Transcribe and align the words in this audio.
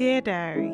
Dear 0.00 0.22
Diary, 0.22 0.72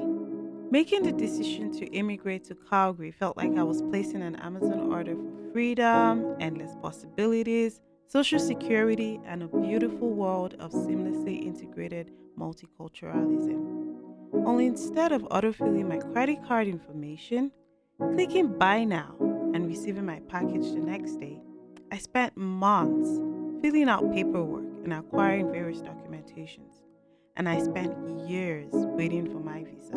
making 0.70 1.02
the 1.02 1.10
decision 1.10 1.73
to 1.73 1.86
immigrate 1.86 2.44
to 2.44 2.55
Calgary 2.55 3.10
felt 3.10 3.37
like 3.37 3.58
I 3.58 3.65
was 3.65 3.82
placing 3.82 4.22
an 4.22 4.37
Amazon 4.37 4.92
order 4.92 5.16
for 5.16 5.52
freedom, 5.52 6.37
endless 6.38 6.76
possibilities, 6.80 7.80
social 8.06 8.38
security, 8.38 9.18
and 9.26 9.42
a 9.42 9.48
beautiful 9.48 10.10
world 10.10 10.54
of 10.60 10.70
seamlessly 10.70 11.44
integrated 11.44 12.12
multiculturalism. 12.38 13.97
Only 14.47 14.67
instead 14.67 15.10
of 15.10 15.22
autofilling 15.22 15.88
my 15.88 15.99
credit 16.13 16.39
card 16.47 16.69
information, 16.69 17.51
clicking 17.99 18.57
buy 18.57 18.85
now, 18.85 19.17
and 19.19 19.67
receiving 19.67 20.07
my 20.07 20.21
package 20.29 20.71
the 20.71 20.79
next 20.79 21.17
day, 21.17 21.43
I 21.91 21.99
spent 21.99 22.37
months 22.37 23.19
filling 23.61 23.89
out 23.89 24.13
paperwork 24.13 24.85
and 24.85 24.93
acquiring 24.93 25.51
various 25.51 25.81
documentations. 25.81 26.86
And 27.37 27.48
I 27.48 27.61
spent 27.61 27.95
years 28.27 28.70
waiting 28.73 29.30
for 29.30 29.41
my 29.41 29.62
visa. 29.62 29.95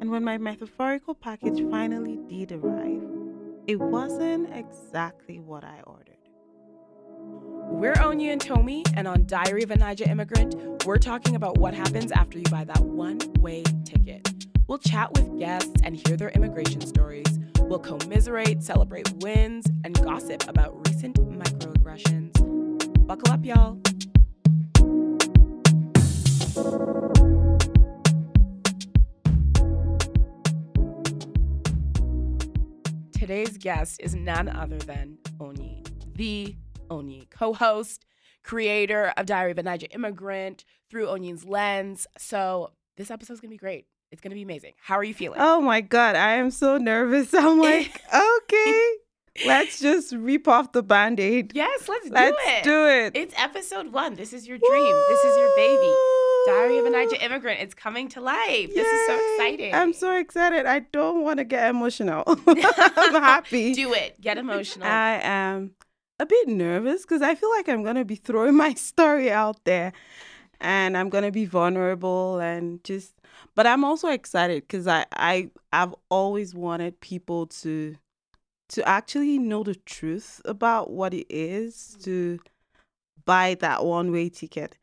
And 0.00 0.10
when 0.10 0.22
my 0.22 0.38
metaphorical 0.38 1.14
package 1.14 1.60
finally 1.70 2.18
did 2.28 2.52
arrive, 2.52 3.02
it 3.66 3.80
wasn't 3.80 4.54
exactly 4.54 5.40
what 5.40 5.64
I 5.64 5.80
ordered. 5.84 6.16
We're 7.68 7.94
Onyie 7.94 8.30
and 8.30 8.40
Tomi, 8.40 8.84
and 8.94 9.08
on 9.08 9.26
Diary 9.26 9.64
of 9.64 9.72
a 9.72 9.76
Naija 9.76 10.06
Immigrant, 10.06 10.84
we're 10.86 10.98
talking 10.98 11.34
about 11.34 11.58
what 11.58 11.74
happens 11.74 12.12
after 12.12 12.38
you 12.38 12.44
buy 12.44 12.62
that 12.62 12.80
one 12.80 13.18
way 13.40 13.64
ticket. 13.84 14.28
We'll 14.68 14.78
chat 14.78 15.12
with 15.14 15.36
guests 15.38 15.72
and 15.82 15.96
hear 15.96 16.16
their 16.16 16.30
immigration 16.30 16.80
stories. 16.80 17.40
We'll 17.62 17.80
commiserate, 17.80 18.62
celebrate 18.62 19.12
wins, 19.14 19.66
and 19.82 20.00
gossip 20.00 20.48
about 20.48 20.86
recent 20.86 21.16
microaggressions. 21.16 23.06
Buckle 23.06 23.32
up, 23.32 23.44
y'all. 23.44 23.80
Today's 33.12 33.58
guest 33.58 34.00
is 34.00 34.14
none 34.14 34.48
other 34.48 34.78
than 34.78 35.18
Onyie, 35.38 35.86
the 36.14 36.56
Onyie, 36.90 37.28
co 37.30 37.52
host, 37.52 38.06
creator 38.42 39.12
of 39.18 39.26
Diary 39.26 39.50
of 39.50 39.58
a 39.58 39.62
Naija 39.62 39.94
Immigrant 39.94 40.64
through 40.88 41.08
Onyie's 41.08 41.44
lens. 41.44 42.06
So, 42.16 42.70
this 42.96 43.10
episode's 43.10 43.40
gonna 43.40 43.50
be 43.50 43.58
great. 43.58 43.86
It's 44.10 44.22
gonna 44.22 44.34
be 44.34 44.42
amazing. 44.42 44.72
How 44.80 44.96
are 44.96 45.04
you 45.04 45.12
feeling? 45.14 45.38
Oh 45.42 45.60
my 45.60 45.82
God, 45.82 46.16
I 46.16 46.36
am 46.36 46.50
so 46.50 46.78
nervous. 46.78 47.34
I'm 47.34 47.58
like, 47.58 48.00
okay, 48.42 48.90
let's 49.44 49.78
just 49.80 50.14
rip 50.14 50.48
off 50.48 50.72
the 50.72 50.82
band 50.82 51.20
aid. 51.20 51.52
yes, 51.54 51.86
let's, 51.88 52.08
Let's 52.08 52.34
do 52.36 52.50
it. 52.50 52.64
do 52.64 52.86
it. 52.88 53.12
It's 53.22 53.34
episode 53.36 53.92
one. 53.92 54.14
This 54.14 54.32
is 54.32 54.48
your 54.48 54.56
dream. 54.56 54.94
This 55.10 55.20
is 55.22 55.36
your 55.36 55.50
baby. 55.54 55.94
Diary 56.46 56.78
of 56.78 56.86
a 56.86 56.90
Naija 56.90 57.22
Immigrant. 57.22 57.60
It's 57.60 57.74
coming 57.74 58.08
to 58.10 58.20
life. 58.20 58.72
This 58.74 58.86
is 58.86 59.06
so 59.06 59.14
exciting. 59.34 59.74
I'm 59.74 59.92
so 59.92 60.16
excited. 60.16 60.66
I 60.66 60.80
don't 60.80 61.22
want 61.22 61.38
to 61.38 61.44
get 61.44 61.68
emotional. 61.68 62.24
I'm 62.46 63.22
happy. 63.22 63.74
Do 63.74 63.92
it. 63.92 64.20
Get 64.20 64.38
emotional. 64.38 64.86
I 64.86 65.20
am 65.22 65.72
a 66.18 66.26
bit 66.26 66.48
nervous 66.48 67.02
because 67.02 67.22
I 67.22 67.34
feel 67.34 67.50
like 67.50 67.68
I'm 67.68 67.82
going 67.82 67.96
to 67.96 68.04
be 68.04 68.16
throwing 68.16 68.54
my 68.54 68.74
story 68.90 69.30
out 69.30 69.64
there 69.64 69.92
and 70.60 70.96
I'm 70.96 71.08
going 71.08 71.24
to 71.24 71.32
be 71.32 71.44
vulnerable 71.44 72.38
and 72.38 72.82
just 72.84 73.12
but 73.54 73.66
I'm 73.66 73.84
also 73.84 74.08
excited 74.08 74.62
because 74.62 74.86
I 74.86 75.04
I 75.12 75.50
I've 75.72 75.94
always 76.10 76.54
wanted 76.54 77.00
people 77.00 77.46
to 77.48 77.96
to 78.70 78.88
actually 78.88 79.38
know 79.38 79.62
the 79.62 79.74
truth 79.74 80.40
about 80.44 80.90
what 80.90 81.14
it 81.14 81.26
is 81.28 81.96
to 82.02 82.38
buy 83.24 83.56
that 83.60 83.84
one 83.84 84.12
way 84.12 84.28
ticket. 84.28 84.76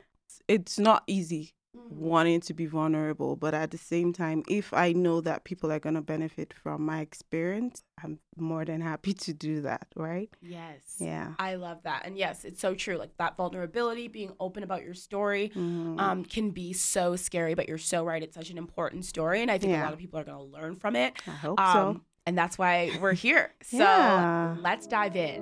It's 0.47 0.77
not 0.77 1.03
easy 1.07 1.53
wanting 1.89 2.39
to 2.41 2.53
be 2.53 2.65
vulnerable, 2.67 3.35
but 3.35 3.53
at 3.55 3.71
the 3.71 3.77
same 3.77 4.13
time, 4.13 4.43
if 4.47 4.73
I 4.73 4.91
know 4.93 5.21
that 5.21 5.43
people 5.43 5.71
are 5.71 5.79
going 5.79 5.95
to 5.95 6.01
benefit 6.01 6.53
from 6.53 6.85
my 6.85 6.99
experience, 6.99 7.81
I'm 8.03 8.19
more 8.37 8.63
than 8.63 8.79
happy 8.81 9.13
to 9.13 9.33
do 9.33 9.61
that, 9.61 9.87
right? 9.95 10.29
yes. 10.41 10.81
Yeah. 10.99 11.33
I 11.39 11.55
love 11.55 11.79
that. 11.83 12.03
And 12.05 12.15
yes, 12.17 12.45
it's 12.45 12.59
so 12.61 12.75
true. 12.75 12.97
Like 12.97 13.17
that 13.17 13.37
vulnerability, 13.37 14.07
being 14.07 14.33
open 14.39 14.61
about 14.63 14.83
your 14.83 14.93
story, 14.93 15.51
Mhm. 15.55 15.99
um, 15.99 16.25
can 16.25 16.51
be 16.51 16.73
so 16.73 17.15
scary, 17.15 17.53
but 17.55 17.67
you're 17.67 17.77
so 17.79 18.03
right. 18.03 18.21
It's 18.21 18.35
such 18.35 18.49
an 18.51 18.57
important 18.59 19.05
story. 19.05 19.41
And 19.41 19.49
I 19.49 19.57
think 19.57 19.73
a 19.73 19.81
lot 19.81 19.93
of 19.93 19.99
people 19.99 20.19
are 20.19 20.23
going 20.25 20.37
to 20.37 20.43
learn 20.43 20.75
from 20.75 20.95
it. 20.95 21.13
I 21.27 21.31
hope 21.31 21.59
Um, 21.59 22.03
and 22.27 22.37
that's 22.37 22.57
why 22.57 22.91
we're 23.01 23.13
here. 23.13 23.51
So 23.63 23.77
Yeah. 23.79 24.57
let's 24.59 24.85
dive 24.87 25.15
in. 25.15 25.41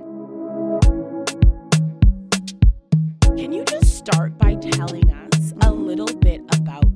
Can 3.38 3.52
you 3.52 3.66
just 3.66 3.81
start 4.02 4.36
by 4.40 4.56
telling 4.56 5.12
us 5.12 5.54
a 5.62 5.72
little 5.72 6.08
bit 6.08 6.42
about 6.58 6.92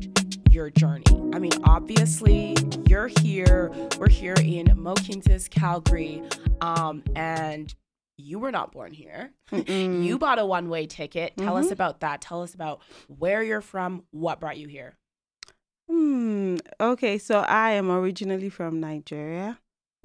your 0.49 0.71
journey? 0.71 1.03
I 1.33 1.37
mean, 1.39 1.51
obviously, 1.63 2.55
you're 2.87 3.09
here. 3.21 3.71
We're 3.99 4.09
here 4.09 4.33
in 4.39 4.65
Mohkinstsis, 4.69 5.47
Calgary, 5.51 6.23
um, 6.61 7.03
and 7.15 7.71
you 8.17 8.39
were 8.39 8.51
not 8.51 8.71
born 8.71 8.91
here. 8.91 9.29
Mm-mm. 9.51 10.03
You 10.03 10.17
bought 10.17 10.39
a 10.39 10.47
one 10.47 10.67
way 10.67 10.87
ticket. 10.87 11.37
Tell 11.37 11.57
us 11.57 11.67
Mhm. 11.67 11.73
about 11.73 11.99
that. 11.99 12.21
Tell 12.21 12.41
us 12.41 12.55
about 12.55 12.81
where 13.07 13.43
you're 13.43 13.61
from, 13.61 14.03
what 14.09 14.39
brought 14.39 14.57
you 14.57 14.67
here. 14.67 14.95
Hmm. 15.87 16.55
Okay, 16.81 17.19
so 17.19 17.41
I 17.41 17.71
am 17.73 17.91
originally 17.91 18.49
from 18.49 18.79
Nigeria. 18.79 19.59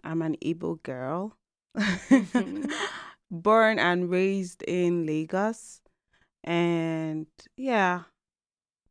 I'm 0.04 0.20
an 0.20 0.36
Igbo 0.44 0.82
girl. 0.82 1.34
Born 3.30 3.78
and 3.78 4.10
raised 4.10 4.62
in 4.64 5.06
Lagos. 5.06 5.80
And 6.44 7.26
yeah, 7.56 8.02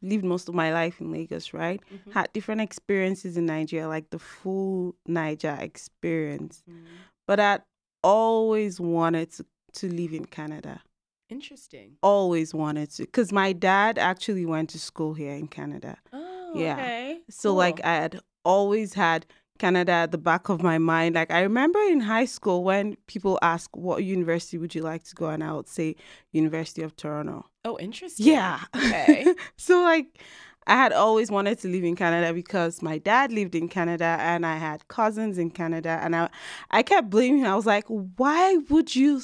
lived 0.02 0.24
most 0.24 0.48
of 0.48 0.56
my 0.56 0.72
life 0.72 1.02
in 1.02 1.12
Lagos, 1.12 1.54
right? 1.54 1.82
Mhm. 1.92 2.14
Had 2.14 2.32
different 2.34 2.62
experiences 2.62 3.38
in 3.38 3.46
Nigeria, 3.46 3.88
like 3.88 4.10
the 4.12 4.20
full 4.20 4.96
Naija 5.08 5.60
experience. 5.62 6.64
Mhm. 6.70 6.86
But 7.28 7.40
I'd 7.40 7.62
always 8.04 8.80
wanted 8.80 9.32
to, 9.34 9.46
to 9.74 9.88
live 9.90 10.14
in 10.14 10.26
Canada. 10.26 10.82
Interesting. 11.30 11.98
Always 12.02 12.54
wanted 12.54 12.90
to. 12.92 13.04
Because 13.04 13.32
my 13.32 13.54
dad 13.54 13.98
actually 13.98 14.46
went 14.46 14.70
to 14.72 14.80
school 14.80 15.14
here 15.14 15.34
in 15.34 15.48
Canada. 15.48 15.98
Oh, 16.14 16.54
Yeah. 16.56 16.74
okay. 16.74 17.22
So 17.30 17.54
like 17.54 17.84
I 17.86 17.96
had 17.96 18.22
always 18.46 18.94
had 18.94 19.26
Canada 19.60 19.92
at 19.92 20.12
the 20.12 20.18
back 20.18 20.50
of 20.50 20.64
my 20.64 20.78
mind. 20.78 21.16
Like 21.16 21.32
I 21.32 21.42
remember 21.42 21.80
in 21.80 22.00
high 22.00 22.26
school 22.26 22.64
when 22.64 22.96
people 23.08 23.38
ask 23.42 23.76
what 23.76 24.04
university 24.04 24.58
would 24.58 24.74
you 24.74 24.82
like 24.82 25.04
to 25.04 25.16
go 25.16 25.28
and 25.28 25.44
I 25.44 25.54
would 25.54 25.68
say 25.68 25.96
University 26.32 26.82
of 26.82 26.96
Toronto. 26.96 27.46
Oh, 27.64 27.78
interesting. 27.80 28.26
Yeah. 28.26 28.62
Okay. 28.76 29.26
so 29.58 29.84
like 29.84 30.20
I 30.66 30.76
had 30.76 30.94
always 30.94 31.30
wanted 31.32 31.60
to 31.60 31.68
live 31.68 31.84
in 31.84 31.96
Canada 31.96 32.34
because 32.34 32.82
my 32.82 32.98
dad 32.98 33.32
lived 33.32 33.56
in 33.56 33.68
Canada 33.68 34.18
and 34.20 34.46
I 34.46 34.58
had 34.58 34.88
cousins 34.88 35.38
in 35.38 35.52
Canada 35.52 36.00
and 36.02 36.16
I 36.16 36.30
I 36.72 36.84
kept 36.84 37.10
blaming 37.10 37.40
him. 37.40 37.48
I 37.48 37.56
was 37.56 37.66
like, 37.66 37.86
"Why 37.88 38.58
would 38.70 38.96
you 38.96 39.22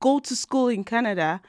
go 0.00 0.18
to 0.20 0.36
school 0.36 0.68
in 0.68 0.84
Canada 0.84 1.40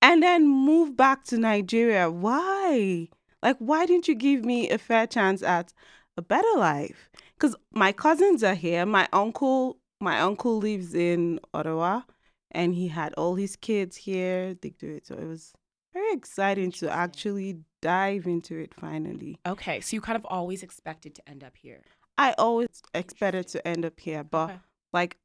and 0.00 0.22
then 0.22 0.48
move 0.48 0.96
back 0.96 1.24
to 1.24 1.38
Nigeria? 1.38 2.10
Why? 2.10 3.08
Like 3.42 3.56
why 3.58 3.84
didn't 3.86 4.08
you 4.08 4.14
give 4.14 4.44
me 4.44 4.70
a 4.70 4.78
fair 4.78 5.06
chance 5.06 5.42
at 5.42 5.72
a 6.16 6.22
better 6.22 6.56
life?" 6.56 7.10
Cuz 7.44 7.54
my 7.72 7.92
cousins 7.92 8.42
are 8.42 8.54
here. 8.54 8.86
My 8.86 9.06
uncle 9.12 9.78
my 10.00 10.20
uncle 10.20 10.56
lives 10.58 10.94
in 10.94 11.40
Ottawa 11.52 12.02
and 12.50 12.74
he 12.74 12.88
had 12.88 13.12
all 13.14 13.34
his 13.34 13.54
kids 13.56 13.96
here. 13.96 14.54
They 14.54 14.70
do 14.70 14.94
it. 14.94 15.06
So 15.06 15.14
it 15.14 15.26
was 15.26 15.52
very 15.92 16.12
exciting 16.12 16.72
to 16.72 16.90
actually 16.90 17.58
dive 17.82 18.26
into 18.26 18.56
it 18.56 18.72
finally. 18.74 19.38
Okay, 19.46 19.80
so 19.82 19.94
you 19.94 20.00
kind 20.00 20.16
of 20.16 20.24
always 20.24 20.62
expected 20.62 21.14
to 21.16 21.28
end 21.28 21.44
up 21.44 21.56
here. 21.56 21.82
I 22.16 22.34
always 22.38 22.82
expected 22.94 23.48
to 23.48 23.68
end 23.68 23.84
up 23.84 24.00
here, 24.00 24.24
but 24.24 24.50
Okay. 24.50 24.60
like 24.94 25.18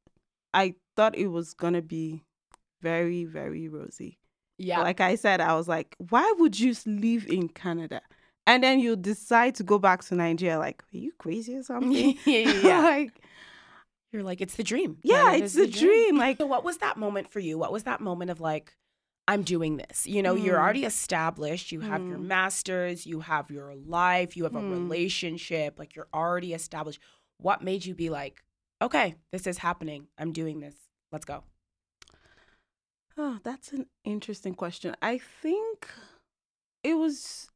I 0.52 0.74
thought 0.96 1.16
it 1.16 1.28
was 1.28 1.54
gonna 1.54 1.82
be 1.82 2.24
very, 2.82 3.24
very 3.24 3.68
rosy. 3.68 4.18
Yeah. 4.58 4.82
Like 4.82 5.00
I 5.00 5.14
said, 5.14 5.40
I 5.40 5.54
was 5.54 5.68
like, 5.68 5.96
why 6.10 6.34
would 6.38 6.60
you 6.60 6.74
live 6.84 7.26
in 7.28 7.48
Canada? 7.48 8.02
And 8.50 8.64
then 8.64 8.80
you 8.80 8.96
decide 8.96 9.54
to 9.56 9.62
go 9.62 9.78
back 9.78 10.02
to 10.06 10.16
Nigeria. 10.16 10.58
Like, 10.58 10.82
are 10.92 10.98
you 10.98 11.12
crazy 11.18 11.54
or 11.56 11.62
something? 11.72 12.18
yeah, 12.24 12.38
yeah, 12.38 12.52
yeah. 12.68 12.80
like, 12.80 13.12
You're 14.12 14.24
like, 14.24 14.40
it's 14.40 14.56
the 14.56 14.64
dream. 14.64 14.98
yeah, 15.04 15.34
it's 15.34 15.54
is 15.54 15.54
the 15.54 15.68
dream. 15.68 16.16
Like, 16.18 16.38
So, 16.38 16.46
what 16.46 16.64
was 16.64 16.78
that 16.78 16.96
moment 16.96 17.30
for 17.30 17.38
you? 17.38 17.56
What 17.58 17.70
was 17.70 17.84
that 17.84 18.00
moment 18.00 18.30
of 18.32 18.40
like, 18.40 18.74
I'm 19.28 19.42
doing 19.44 19.76
this? 19.76 20.04
You 20.04 20.20
know, 20.24 20.34
you're 20.34 20.56
Mm. 20.58 20.62
already 20.62 20.84
established. 20.84 21.70
You 21.70 21.80
have 21.80 22.04
your 22.08 22.18
Mm. 22.18 22.24
master's, 22.26 23.06
you 23.06 23.20
have 23.20 23.52
your 23.52 23.76
life, 23.76 24.36
you 24.36 24.42
have 24.42 24.56
a 24.56 24.62
Mm. 24.62 24.70
relationship. 24.70 25.78
Like, 25.78 25.94
you're 25.94 26.08
already 26.12 26.52
established. 26.52 27.00
What 27.38 27.62
made 27.62 27.84
you 27.84 27.94
be 27.94 28.10
like, 28.10 28.42
okay, 28.82 29.14
this 29.30 29.46
is 29.46 29.58
happening. 29.58 30.08
I'm 30.18 30.32
doing 30.32 30.58
this. 30.58 30.74
Let's 31.12 31.24
go. 31.24 31.44
Oh, 33.16 33.38
that's 33.44 33.70
an 33.72 33.86
interesting 34.04 34.54
question. 34.54 34.96
I 35.00 35.18
think 35.18 35.88
it 36.82 36.94
was 36.94 37.49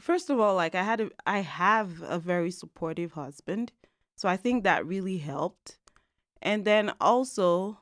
first 0.00 0.30
of 0.30 0.40
all 0.40 0.54
like 0.54 0.74
I 0.74 0.82
had 0.82 1.00
a 1.00 1.10
I 1.26 1.40
have 1.40 2.02
a 2.02 2.18
very 2.18 2.50
supportive 2.50 3.12
husband. 3.12 3.72
So 4.16 4.28
I 4.28 4.36
think 4.36 4.64
that 4.64 4.86
really 4.86 5.18
helped. 5.18 5.78
And 6.42 6.64
then 6.64 6.92
also 7.00 7.80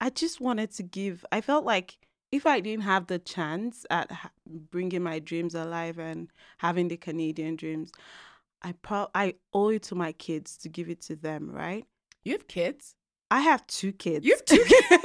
I 0.00 0.10
just 0.10 0.40
wanted 0.40 0.72
to 0.72 0.82
give 0.82 1.24
I 1.32 1.40
felt 1.40 1.64
like 1.64 1.98
if 2.32 2.46
I 2.46 2.60
didn't 2.60 2.84
have 2.84 3.06
the 3.06 3.18
chance 3.18 3.84
at 3.90 4.10
ha- 4.10 4.30
bringing 4.46 5.02
my 5.02 5.18
dreams 5.18 5.54
alive 5.54 5.98
and 5.98 6.28
having 6.58 6.88
the 6.88 6.96
Canadian 6.96 7.56
dreams, 7.56 7.90
I 8.62 8.72
pro- 8.72 9.10
I 9.14 9.34
owe 9.52 9.70
it 9.70 9.82
to 9.84 9.94
my 9.94 10.12
kids 10.12 10.56
to 10.58 10.68
give 10.68 10.88
it 10.88 11.00
to 11.02 11.16
them, 11.16 11.50
right? 11.50 11.84
You 12.24 12.32
have 12.32 12.46
kids? 12.46 12.94
I 13.30 13.40
have 13.40 13.66
two 13.66 13.92
kids. 13.92 14.26
You 14.26 14.32
have 14.34 14.44
two 14.44 14.64
kids? 14.64 15.04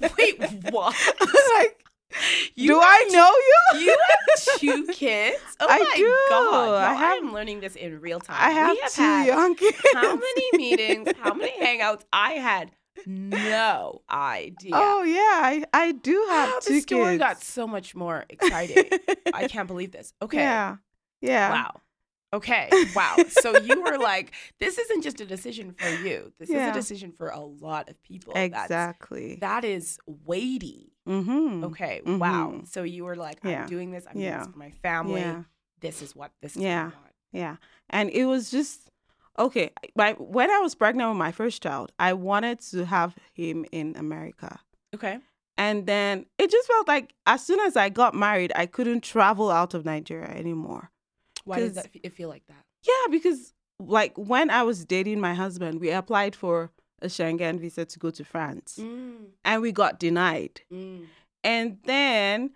Wait, 0.00 0.38
wait, 0.40 0.72
what? 0.72 0.94
I 1.20 1.24
was 1.24 1.50
like, 1.56 1.84
You 2.54 2.68
do 2.68 2.80
I 2.82 3.08
know 3.12 3.30
you? 3.48 3.56
You 3.86 3.96
have 4.08 4.58
two 4.58 4.86
kids? 4.92 5.36
Oh 5.60 5.66
I 5.68 5.78
my 5.78 5.92
do. 5.96 6.16
god. 6.28 6.74
I 6.74 6.90
I 6.90 6.94
have- 6.94 7.18
am 7.18 7.32
learning 7.32 7.60
this 7.60 7.76
in 7.76 8.00
real 8.00 8.20
time. 8.20 8.36
I 8.38 8.50
have 8.50 8.70
we 8.76 8.80
have 8.80 8.92
two 8.92 9.02
had 9.02 9.26
young 9.26 9.54
kids. 9.54 9.76
how 9.94 10.14
many 10.16 10.46
meetings, 10.54 11.08
how 11.20 11.34
many 11.34 11.52
hangouts? 11.60 12.02
I 12.12 12.32
had 12.32 12.70
no 13.06 14.02
idea. 14.10 14.72
Oh 14.74 15.02
yeah, 15.02 15.20
I, 15.22 15.64
I 15.72 15.92
do 15.92 16.26
have 16.30 16.48
ah, 16.48 16.52
Wow, 16.54 16.58
two 16.60 16.74
the 16.74 16.80
story 16.80 17.12
kids. 17.14 17.18
got 17.20 17.42
so 17.42 17.66
much 17.66 17.94
more 17.94 18.24
exciting. 18.28 18.84
I 19.32 19.46
can't 19.48 19.68
believe 19.68 19.92
this. 19.92 20.12
Okay. 20.20 20.38
Yeah. 20.38 20.76
Yeah. 21.20 21.50
Wow. 21.50 21.80
Okay. 22.32 22.68
Wow. 22.94 23.16
So 23.30 23.56
you 23.58 23.82
were 23.82 23.96
like, 23.98 24.32
this 24.60 24.76
isn't 24.78 25.02
just 25.02 25.20
a 25.20 25.24
decision 25.24 25.72
for 25.72 25.88
you. 25.88 26.32
This 26.38 26.50
is 26.50 26.56
a 26.56 26.72
decision 26.72 27.12
for 27.12 27.28
a 27.28 27.40
lot 27.40 27.88
of 27.88 28.02
people. 28.02 28.34
Exactly. 28.36 29.36
that 29.40 29.64
is 29.64 29.98
weighty. 30.06 30.92
mm-hmm. 31.08 31.64
Okay. 31.64 32.02
Wow. 32.04 32.52
Mhm. 32.56 32.68
So 32.68 32.82
you 32.82 33.04
were 33.04 33.16
like, 33.16 33.38
I'm 33.44 33.66
doing 33.66 33.90
this. 33.92 34.06
I'm 34.06 34.14
doing 34.18 34.38
this 34.38 34.46
for 34.48 34.58
my 34.58 34.70
family. 34.82 35.20
Yeah. 35.22 35.42
This 35.80 36.02
is 36.02 36.14
what 36.14 36.32
this 36.42 36.56
is 36.56 36.62
Yeah. 36.62 36.90
Yeah. 37.32 37.56
And 37.90 38.10
it 38.10 38.26
was 38.26 38.50
just 38.50 38.90
okay. 39.38 39.70
My, 39.96 40.12
when 40.18 40.50
I 40.50 40.58
was 40.60 40.74
pregnant 40.74 41.08
with 41.10 41.18
my 41.18 41.32
first 41.32 41.62
child, 41.62 41.92
I 41.98 42.12
wanted 42.12 42.60
to 42.72 42.84
have 42.84 43.14
him 43.32 43.64
in 43.72 43.94
America. 43.96 44.60
Okay. 44.94 45.18
And 45.56 45.86
then 45.86 46.26
it 46.38 46.50
just 46.50 46.68
felt 46.68 46.86
like 46.88 47.14
as 47.26 47.44
soon 47.44 47.60
as 47.60 47.76
I 47.76 47.88
got 47.88 48.14
married, 48.14 48.52
I 48.54 48.66
couldn't 48.66 49.02
travel 49.02 49.50
out 49.50 49.72
of 49.74 49.84
Nigeria 49.84 50.28
anymore. 50.28 50.90
Why 51.48 51.60
does 51.60 51.74
that 51.74 51.88
it 52.02 52.12
feel 52.12 52.28
like 52.28 52.46
that? 52.48 52.64
Yeah, 52.86 53.10
because 53.10 53.54
like 53.80 54.16
when 54.16 54.50
I 54.50 54.62
was 54.62 54.84
dating 54.84 55.20
my 55.20 55.34
husband, 55.34 55.80
we 55.80 55.90
applied 55.90 56.34
for 56.36 56.70
a 57.00 57.06
Schengen 57.06 57.60
visa 57.60 57.84
to 57.84 57.98
go 57.98 58.10
to 58.10 58.24
France 58.24 58.78
Mm, 58.80 59.26
and 59.44 59.62
we 59.62 59.72
got 59.72 59.98
denied. 60.00 60.62
mm. 60.72 61.06
And 61.44 61.78
then 61.84 62.50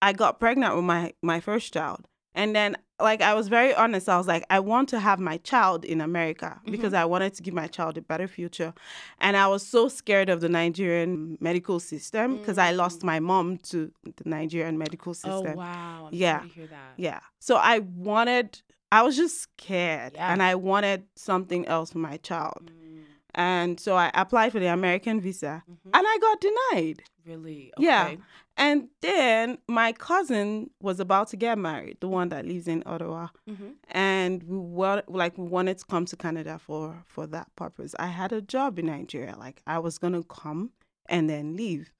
I 0.00 0.12
got 0.12 0.40
pregnant 0.40 0.74
with 0.74 0.84
my 0.84 1.12
my 1.22 1.40
first 1.40 1.72
child. 1.72 2.08
And 2.34 2.54
then 2.54 2.76
like 3.00 3.20
I 3.22 3.34
was 3.34 3.48
very 3.48 3.74
honest, 3.74 4.08
I 4.08 4.16
was 4.16 4.26
like 4.26 4.44
I 4.50 4.60
want 4.60 4.88
to 4.90 5.00
have 5.00 5.18
my 5.20 5.36
child 5.38 5.84
in 5.84 6.00
America 6.00 6.60
because 6.70 6.94
I 6.94 7.04
wanted 7.04 7.34
to 7.34 7.42
give 7.42 7.54
my 7.54 7.66
child 7.66 7.96
a 7.98 8.02
better 8.02 8.28
future. 8.28 8.72
And 9.20 9.36
I 9.36 9.46
was 9.48 9.66
so 9.66 9.88
scared 9.88 10.28
of 10.28 10.40
the 10.40 10.48
Nigerian 10.48 11.36
medical 11.40 11.80
system 11.80 12.36
because 12.38 12.58
I 12.58 12.70
lost 12.72 13.02
my 13.04 13.20
mom 13.20 13.58
to 13.70 13.90
the 14.18 14.28
Nigerian 14.28 14.78
medical 14.78 15.14
system. 15.14 15.54
Oh 15.54 15.62
wow. 15.64 16.06
I'm 16.08 16.14
Yeah. 16.14 16.38
sorry 16.38 16.48
to 16.48 16.54
hear 16.54 16.66
that. 16.68 16.92
Yeah. 16.96 17.20
So 17.40 17.56
I 17.56 17.80
wanted 17.80 18.62
I 18.92 19.02
was 19.02 19.16
just 19.16 19.40
scared 19.40 20.12
Yeah. 20.14 20.32
and 20.32 20.42
I 20.42 20.54
wanted 20.54 21.04
something 21.16 21.66
else 21.66 21.90
for 21.92 21.98
my 21.98 22.16
child. 22.18 22.70
Mm, 22.70 23.04
And 23.34 23.80
so 23.80 23.96
I 23.96 24.12
applied 24.14 24.52
for 24.52 24.60
the 24.60 24.68
American 24.68 25.20
visa 25.20 25.64
mhm. 25.68 25.90
and 25.96 26.04
I 26.12 26.18
got 26.20 26.40
denied. 26.40 27.02
Really? 27.26 27.72
Yeah. 27.78 28.14
And 28.56 28.88
then 29.02 29.58
my 29.68 29.92
cousin 29.92 30.70
was 30.80 31.00
about 31.00 31.28
to 31.28 31.36
get 31.36 31.58
married, 31.58 31.98
the 32.00 32.08
one 32.08 32.28
that 32.28 32.46
lives 32.46 32.68
in 32.68 32.82
Ottawa, 32.86 33.28
Mm-hmm. 33.50 33.70
and 33.90 34.42
we 34.44 34.58
were 34.58 35.02
like 35.08 35.36
we 35.36 35.46
wanted 35.48 35.78
to 35.78 35.84
come 35.86 36.04
to 36.06 36.16
Canada 36.16 36.58
for 36.58 37.02
for 37.06 37.26
that 37.28 37.48
purpose. 37.56 37.94
I 37.98 38.06
had 38.06 38.32
a 38.32 38.40
job 38.40 38.78
in 38.78 38.86
Nigeria, 38.86 39.34
like 39.36 39.60
I 39.66 39.78
was 39.80 39.98
gonna 39.98 40.22
come 40.22 40.70
and 41.08 41.28
then 41.28 41.56
leave. 41.56 41.90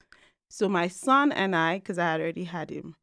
So 0.48 0.68
my 0.68 0.86
son 0.88 1.32
and 1.32 1.56
I, 1.56 1.78
because 1.78 1.98
I 1.98 2.14
already 2.14 2.44
had 2.44 2.70
him, 2.70 2.94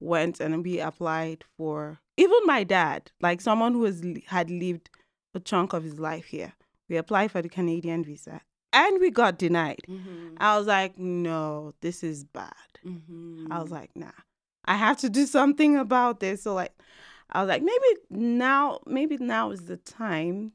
went 0.00 0.40
and 0.40 0.64
we 0.64 0.80
applied 0.80 1.44
for 1.56 1.98
even 2.16 2.38
my 2.46 2.64
dad, 2.64 3.10
like 3.20 3.40
someone 3.42 3.74
who 3.74 3.84
has 3.84 4.02
had 4.26 4.50
lived 4.50 4.88
a 5.34 5.40
chunk 5.40 5.72
of 5.74 5.82
his 5.84 5.98
life 5.98 6.26
here. 6.26 6.54
We 6.88 6.96
applied 6.96 7.32
for 7.32 7.42
the 7.42 7.48
Canadian 7.48 8.04
visa, 8.04 8.40
and 8.74 9.00
we 9.00 9.10
got 9.10 9.38
denied. 9.38 9.80
Mm-hmm. 9.88 10.34
I 10.38 10.58
was 10.58 10.66
like, 10.66 10.98
no, 10.98 11.72
this 11.80 12.02
is 12.02 12.24
bad. 12.24 12.52
Mm-hmm. 12.84 13.46
I 13.50 13.60
was 13.62 13.70
like, 13.70 13.90
nah, 13.94 14.10
I 14.64 14.76
have 14.76 14.98
to 14.98 15.08
do 15.08 15.24
something 15.26 15.76
about 15.76 16.20
this. 16.20 16.42
So 16.42 16.54
like, 16.54 16.72
I 17.30 17.40
was 17.40 17.48
like, 17.48 17.62
maybe 17.62 17.88
now, 18.10 18.80
maybe 18.86 19.16
now 19.18 19.50
is 19.50 19.64
the 19.66 19.76
time 19.78 20.52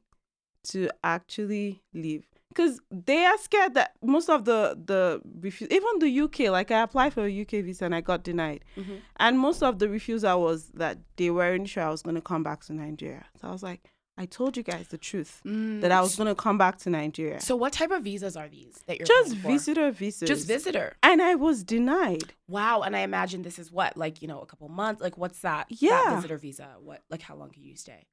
to 0.66 0.90
actually 1.04 1.82
leave. 1.94 2.26
Because 2.50 2.80
they 2.92 3.26
are 3.26 3.38
scared 3.38 3.76
that 3.76 3.94
most 4.04 4.28
of 4.30 4.44
the 4.46 4.78
the 4.84 5.22
refuse, 5.40 5.70
even 5.72 6.00
the 6.00 6.10
UK, 6.10 6.50
like 6.50 6.72
I 6.72 6.82
applied 6.82 7.14
for 7.14 7.26
a 7.26 7.30
UK 7.32 7.62
visa 7.64 7.86
and 7.86 7.94
I 7.96 8.02
got 8.02 8.24
denied, 8.24 8.66
Mhm. 8.76 9.02
and 9.18 9.40
most 9.40 9.62
of 9.64 9.78
the 9.80 9.88
refusal 9.88 10.42
was 10.42 10.70
that 10.70 10.98
they 11.16 11.30
weren't 11.30 11.70
sure 11.70 11.84
I 11.84 11.90
was 11.92 12.02
gonna 12.02 12.22
come 12.22 12.42
back 12.44 12.64
to 12.66 12.74
Nigeria. 12.74 13.26
So 13.40 13.48
I 13.48 13.52
was 13.52 13.62
like, 13.64 13.92
I 14.20 14.26
told 14.26 14.58
you 14.58 14.64
guys 14.64 14.90
the 14.90 14.98
truth 14.98 15.42
that 15.46 15.92
I 15.92 16.02
was 16.02 16.16
gonna 16.18 16.36
come 16.36 16.58
back 16.58 16.78
to 16.80 16.90
Nigeria. 16.90 17.38
Mm. 17.38 17.42
So 17.42 17.56
what 17.56 17.72
type 17.74 17.90
of 17.92 18.04
visas 18.04 18.36
are 18.36 18.50
these 18.50 18.76
that 18.86 18.98
you're 19.00 19.08
Just 19.08 19.34
visitor 19.36 19.90
visas. 19.92 20.28
Just 20.28 20.46
visitor. 20.46 20.98
and 21.02 21.22
I 21.22 21.36
was 21.36 21.64
denied. 21.64 22.34
Wow. 22.50 22.82
And 22.82 22.96
I 22.96 23.00
imagine 23.00 23.44
this 23.44 23.58
is 23.58 23.72
what, 23.72 23.96
like, 23.96 24.22
you 24.22 24.28
know, 24.28 24.42
a 24.42 24.46
couple 24.46 24.68
months. 24.68 25.02
Like, 25.02 25.18
what's 25.18 25.40
that? 25.40 25.68
that 25.70 25.82
Yeah. 25.82 26.16
visitor 26.16 26.38
visa. 26.38 26.68
What? 26.82 27.02
Like, 27.10 27.22
how 27.22 27.36
long 27.36 27.50
can 27.52 27.64
you 27.64 27.76
stay? 27.76 28.04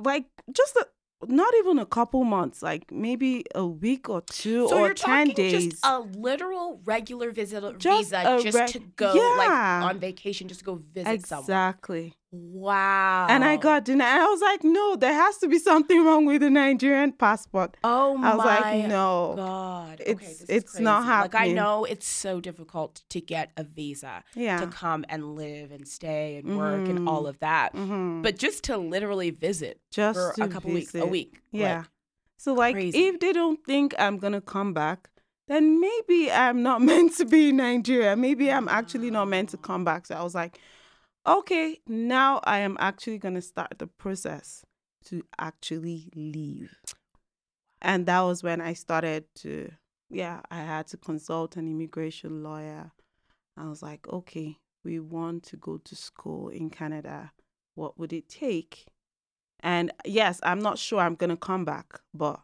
like 0.00 0.24
just 0.52 0.74
a, 0.74 0.88
not 1.28 1.54
even 1.60 1.78
a 1.78 1.86
couple 1.86 2.24
months, 2.24 2.62
like 2.62 2.90
maybe 2.90 3.44
a 3.54 3.64
week 3.64 4.08
or 4.10 4.20
two 4.22 4.68
So 4.68 4.78
or 4.78 4.86
you're 4.86 4.94
ten 4.94 5.28
talking 5.28 5.34
days. 5.36 5.66
just 5.70 5.86
a 5.86 6.00
literal 6.00 6.80
regular 6.84 7.30
visitor 7.30 7.72
Just 7.78 8.10
visa 8.10 8.40
just 8.42 8.56
reg- 8.58 8.68
to 8.70 8.80
go 8.96 9.06
like 9.38 9.48
Yeah. 9.48 9.84
on 9.84 10.00
vacation, 10.00 10.48
just 10.48 10.60
to 10.60 10.66
go 10.66 10.74
visit 10.92 11.26
someone. 11.26 11.44
exactly. 11.44 12.14
Wow. 12.36 13.26
And 13.30 13.44
I 13.44 13.56
got 13.56 13.84
denied. 13.84 14.20
I 14.20 14.26
was 14.26 14.40
like, 14.40 14.64
no, 14.64 14.96
there 14.96 15.12
has 15.14 15.38
to 15.38 15.48
be 15.48 15.58
something 15.58 16.04
wrong 16.04 16.26
with 16.26 16.40
the 16.40 16.50
Nigerian 16.50 17.12
passport. 17.12 17.76
Oh 17.84 18.16
my 18.16 18.32
I 18.32 18.36
was 18.36 18.44
like, 18.44 18.88
no. 18.88 19.34
God. 19.36 20.00
It's- 20.00 20.40
is 20.40 20.46
it's 20.48 20.78
not 20.80 21.02
crazy. 21.04 21.20
Like 21.22 21.34
I 21.34 21.52
know 21.52 21.84
it's 21.84 22.06
so 22.08 22.40
difficult 22.40 23.02
to 23.10 23.20
get 23.20 23.52
a 23.56 23.62
visa 23.62 24.24
Yeah. 24.34 24.58
to 24.58 24.66
come 24.66 25.04
and 25.08 25.36
live 25.36 25.70
and 25.70 25.86
stay 25.86 26.36
and 26.36 26.58
work 26.58 26.88
and 26.88 27.08
all 27.08 27.26
of 27.26 27.38
that. 27.38 27.72
Mhm. 27.74 28.22
But 28.22 28.36
just 28.36 28.64
to 28.64 28.76
literally 28.76 29.30
visit 29.30 29.80
just 29.92 30.18
for 30.18 30.34
a 30.44 30.48
couple 30.48 30.72
weeks, 30.72 30.94
a 30.94 31.06
week. 31.06 31.40
Yeah. 31.52 31.78
Like, 31.78 31.86
so 32.36 32.52
like, 32.54 32.74
crazy. 32.74 33.04
if 33.06 33.20
they 33.20 33.32
don't 33.32 33.64
think 33.64 33.94
I'm 33.98 34.18
gonna 34.18 34.40
come 34.40 34.72
back, 34.74 35.08
then 35.46 35.80
maybe 35.80 36.32
I'm 36.32 36.62
not 36.62 36.82
meant 36.90 37.16
to 37.18 37.24
be 37.24 37.50
in 37.50 37.56
Nigeria. 37.58 38.16
Maybe 38.16 38.50
I'm 38.50 38.68
actually 38.68 39.10
not 39.10 39.26
meant 39.28 39.50
to 39.50 39.56
come 39.56 39.84
back. 39.84 40.06
So 40.06 40.14
I 40.16 40.22
was 40.22 40.34
like, 40.34 40.58
okay, 41.26 41.78
now 41.86 42.40
I 42.44 42.58
am 42.58 42.76
actually 42.80 43.18
gonna 43.18 43.42
start 43.42 43.78
the 43.78 43.86
process 43.86 44.64
to 45.06 45.24
actually 45.38 46.10
leave. 46.14 46.76
And 47.80 48.06
that 48.06 48.20
was 48.22 48.42
when 48.42 48.60
I 48.60 48.72
started 48.72 49.24
to, 49.36 49.70
yeah, 50.10 50.40
I 50.50 50.62
had 50.62 50.86
to 50.88 50.96
consult 50.96 51.56
an 51.56 51.68
immigration 51.68 52.42
lawyer. 52.42 52.92
I 53.56 53.68
was 53.68 53.82
like, 53.82 54.08
okay, 54.08 54.56
we 54.84 55.00
want 55.00 55.42
to 55.44 55.56
go 55.56 55.78
to 55.78 55.94
school 55.94 56.48
in 56.48 56.70
Canada. 56.70 57.32
What 57.74 57.98
would 57.98 58.12
it 58.12 58.28
take? 58.28 58.86
And 59.60 59.92
yes, 60.04 60.40
I'm 60.42 60.60
not 60.60 60.78
sure 60.78 61.00
I'm 61.00 61.14
going 61.14 61.30
to 61.30 61.36
come 61.36 61.64
back, 61.64 62.00
but 62.12 62.40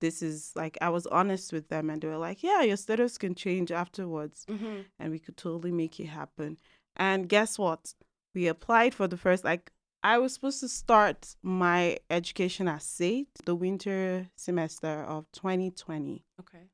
this 0.00 0.22
is 0.22 0.52
like, 0.56 0.76
I 0.80 0.88
was 0.88 1.06
honest 1.06 1.52
with 1.52 1.68
them 1.68 1.88
and 1.88 2.02
they 2.02 2.08
were 2.08 2.18
like, 2.18 2.42
yeah, 2.42 2.62
your 2.62 2.76
status 2.76 3.18
can 3.18 3.34
change 3.34 3.70
afterwards 3.70 4.44
mhm. 4.48 4.84
and 4.98 5.10
we 5.10 5.18
could 5.18 5.36
totally 5.36 5.72
make 5.72 6.00
it 6.00 6.06
happen. 6.06 6.58
And 6.96 7.28
guess 7.28 7.58
what? 7.58 7.94
We 8.34 8.48
applied 8.48 8.94
for 8.94 9.06
the 9.08 9.16
first, 9.16 9.44
like, 9.44 9.70
I 10.02 10.18
was 10.18 10.34
supposed 10.34 10.60
to 10.60 10.68
start 10.68 11.36
my 11.42 11.98
education 12.10 12.66
at 12.68 12.82
SAIT 12.82 13.28
the 13.44 13.54
winter 13.54 14.28
semester 14.36 15.04
of 15.04 15.30
2020. 15.32 16.24
Okay. 16.40 16.70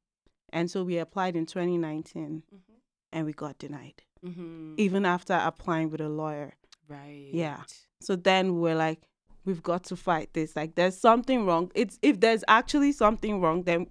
And 0.53 0.71
so 0.71 0.83
we 0.83 0.97
applied 0.99 1.37
in 1.37 1.45
2019 1.45 2.43
Mhm. 2.50 2.75
and 3.12 3.27
we 3.27 3.33
got 3.35 3.59
denied, 3.59 4.03
Mhm. 4.25 4.75
even 4.79 5.05
after 5.05 5.35
applying 5.35 5.91
with 5.91 6.00
a 6.00 6.09
lawyer. 6.09 6.55
Right. 6.88 7.29
Yeah. 7.33 7.65
So 8.00 8.17
then 8.17 8.61
we're 8.61 8.77
like, 8.77 9.07
we've 9.45 9.62
got 9.62 9.85
to 9.85 9.97
fight 9.97 10.33
this. 10.33 10.57
Like, 10.57 10.75
there's 10.75 10.97
something 10.99 11.45
wrong. 11.45 11.71
It's 11.75 11.99
if 12.00 12.21
there's 12.21 12.45
actually 12.49 12.93
something 12.93 13.41
wrong, 13.43 13.65
then 13.65 13.88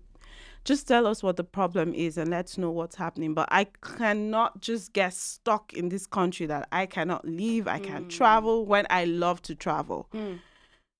just 0.65 0.87
tell 0.87 1.07
us 1.07 1.23
what 1.23 1.37
the 1.37 1.43
problem 1.43 1.93
is 1.93 2.17
and 2.17 2.29
let's 2.29 2.57
know 2.57 2.71
what's 2.71 2.95
happening. 2.95 3.33
But 3.33 3.47
I 3.51 3.65
cannot 3.81 4.61
just 4.61 4.93
get 4.93 5.13
stuck 5.13 5.73
in 5.73 5.89
this 5.89 6.05
country 6.05 6.45
that 6.47 6.67
I 6.71 6.85
cannot 6.85 7.25
leave. 7.27 7.67
I 7.67 7.79
can't 7.79 8.09
travel 8.09 8.65
when 8.65 8.85
I 8.89 9.05
love 9.05 9.41
to 9.43 9.55
travel. 9.55 10.07
Mm. 10.13 10.39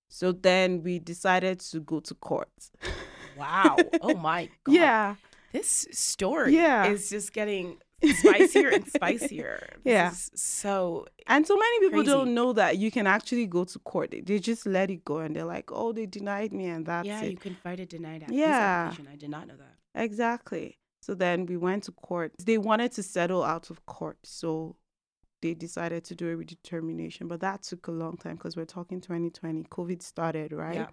So 0.10 0.32
then 0.32 0.84
we 0.84 1.00
decided 1.00 1.60
to 1.72 1.80
go 1.80 2.00
to 2.02 2.14
court. 2.16 2.50
Wow. 3.38 3.78
Oh 4.02 4.16
my 4.16 4.50
God. 4.64 4.74
Yeah. 4.74 5.16
This 5.52 5.88
story 5.92 6.56
Yeah. 6.56 6.88
is 6.88 7.08
just 7.12 7.34
getting 7.34 7.78
spicier 8.04 8.70
and 8.70 8.88
spicier. 8.96 9.60
This 9.84 9.92
Yeah. 9.94 10.12
so 10.36 11.06
And 11.26 11.46
so 11.46 11.56
many 11.58 11.80
people 11.80 12.00
Crazy. 12.04 12.12
don't 12.12 12.34
know 12.34 12.54
that 12.54 12.78
you 12.78 12.92
can 12.92 13.08
actually 13.08 13.46
go 13.48 13.64
to 13.66 13.80
court. 13.80 14.12
They- 14.12 14.22
They 14.22 14.40
just 14.40 14.66
let 14.66 14.90
it 14.90 15.04
go 15.06 15.18
and 15.20 15.36
they're 15.36 15.46
like, 15.46 15.72
oh, 15.72 15.92
they 15.94 16.06
denied 16.06 16.54
me 16.54 16.66
and 16.68 16.86
that's 16.86 17.08
yeah, 17.08 17.22
it. 17.24 17.32
you 17.32 17.38
can 17.38 17.56
fight 17.56 17.80
a 17.80 17.86
denied 17.86 18.26
Yeah. 18.30 18.88
application. 18.90 19.12
I 19.12 19.16
did 19.16 19.30
not 19.30 19.48
know 19.48 19.56
that. 19.58 19.76
Exactly. 20.04 20.78
So 21.02 21.14
then 21.16 21.46
we 21.46 21.58
went 21.58 21.84
to 21.84 21.92
court. 21.92 22.34
They 22.44 22.58
wanted 22.58 22.92
to 22.94 23.04
settle 23.04 23.44
out 23.44 23.70
of 23.70 23.86
court. 23.86 24.18
So 24.24 24.76
they 25.42 25.54
decided 25.54 26.04
to 26.06 26.16
do 26.16 26.32
a 26.32 26.36
redetermination. 26.36 27.28
But 27.28 27.40
that 27.42 27.64
took 27.64 27.88
a 27.88 27.92
long 27.92 28.18
time 28.18 28.36
because 28.36 28.56
we're 28.58 28.66
talking 28.66 29.00
2020. 29.02 29.64
COVID 29.66 30.02
started, 30.02 30.52
right? 30.52 30.76
Yeah. 30.76 30.88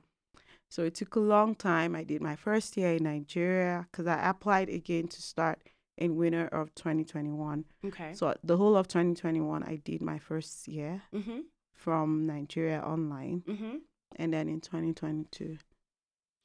So 0.70 0.82
it 0.84 0.94
took 0.94 1.14
a 1.16 1.20
long 1.20 1.54
time. 1.54 1.94
I 1.94 2.04
did 2.04 2.20
my 2.22 2.36
first 2.36 2.76
year 2.76 2.94
in 2.94 3.04
Nigeria 3.04 3.86
because 3.90 4.06
I 4.06 4.28
applied 4.28 4.68
again 4.68 5.08
to 5.08 5.22
start 5.22 5.58
in 5.96 6.16
winter 6.16 6.46
of 6.48 6.74
2021. 6.74 7.64
Okay. 7.86 8.12
So 8.14 8.34
the 8.42 8.56
whole 8.56 8.76
of 8.76 8.88
2021, 8.88 9.62
I 9.62 9.76
did 9.76 10.02
my 10.02 10.18
first 10.18 10.66
year 10.68 11.02
mm-hmm. 11.14 11.40
from 11.72 12.26
Nigeria 12.26 12.80
online. 12.80 13.42
Mm-hmm. 13.48 13.76
And 14.16 14.32
then 14.32 14.48
in 14.48 14.60
2022, 14.60 15.58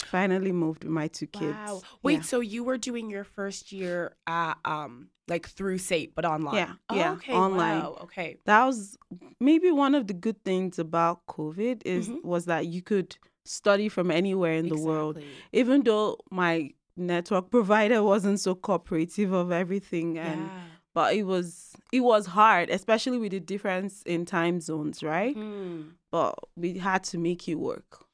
finally 0.03 0.51
moved 0.51 0.83
with 0.83 0.91
my 0.91 1.07
two 1.07 1.27
kids. 1.27 1.55
Wow. 1.55 1.81
Wait, 2.03 2.13
Yeah. 2.15 2.21
so 2.21 2.39
you 2.39 2.63
were 2.63 2.77
doing 2.77 3.09
your 3.09 3.23
first 3.23 3.71
year 3.71 4.15
uh, 4.27 4.55
um 4.65 5.09
like 5.27 5.47
through 5.47 5.77
SAIT 5.77 6.15
but 6.15 6.25
online. 6.25 6.55
Yeah, 6.55 6.73
Oh, 6.89 6.95
yeah, 6.95 7.11
okay. 7.13 7.33
online. 7.33 7.79
Wow. 7.81 7.97
Okay. 8.03 8.37
that 8.45 8.65
was 8.65 8.97
maybe 9.39 9.69
one 9.71 9.93
of 9.93 10.07
the 10.07 10.13
good 10.13 10.43
things 10.43 10.79
about 10.79 11.25
COVID 11.27 11.83
is 11.85 12.09
Mhm. 12.09 12.23
was 12.23 12.45
that 12.45 12.65
you 12.65 12.81
could 12.81 13.17
study 13.45 13.89
from 13.89 14.09
anywhere 14.11 14.53
in 14.53 14.69
the 14.69 14.77
world. 14.77 15.19
Even 15.51 15.83
though 15.83 16.17
my 16.31 16.71
network 16.99 17.49
provider 17.49 18.03
wasn't 18.03 18.39
so 18.39 18.55
cooperative 18.55 19.31
of 19.33 19.51
everything 19.51 20.17
and 20.17 20.41
Yeah. 20.47 20.63
but 20.93 21.15
it 21.15 21.23
was 21.23 21.73
it 21.91 22.01
was 22.01 22.27
hard, 22.27 22.69
especially 22.69 23.17
with 23.17 23.31
the 23.31 23.39
difference 23.39 24.03
in 24.03 24.25
time 24.25 24.61
zones, 24.61 25.01
right? 25.01 25.35
Hmm. 25.35 25.81
But 26.11 26.35
we 26.55 26.77
had 26.77 27.03
to 27.05 27.17
make 27.17 27.47
it 27.47 27.55
work. 27.55 28.05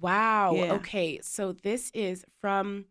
Wow. 0.00 0.54
Yeah. 0.54 0.72
Okay. 0.74 1.20
So 1.22 1.52
this 1.52 1.90
is 1.94 2.24
from 2.40 2.86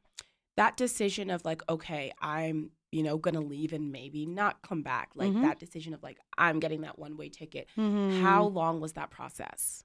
that 0.57 0.77
decision 0.77 1.29
of 1.29 1.43
like, 1.43 1.62
okay, 1.69 2.12
I'm, 2.21 2.71
you 2.91 3.03
know, 3.03 3.17
to 3.17 3.39
leave 3.39 3.74
and 3.74 3.91
maybe 3.91 4.25
not 4.25 4.62
come 4.62 4.83
back. 4.83 5.10
Like 5.15 5.31
Mhm. 5.31 5.41
that 5.41 5.60
decision 5.60 5.93
of 5.93 6.03
like, 6.03 6.19
I'm 6.38 6.60
getting 6.60 6.81
that 6.81 7.00
one 7.00 7.17
way 7.17 7.29
ticket. 7.29 7.67
Mm-hmm. 7.77 8.21
How 8.21 8.43
long 8.45 8.79
was 8.79 8.93
that 8.93 9.10
process? 9.10 9.83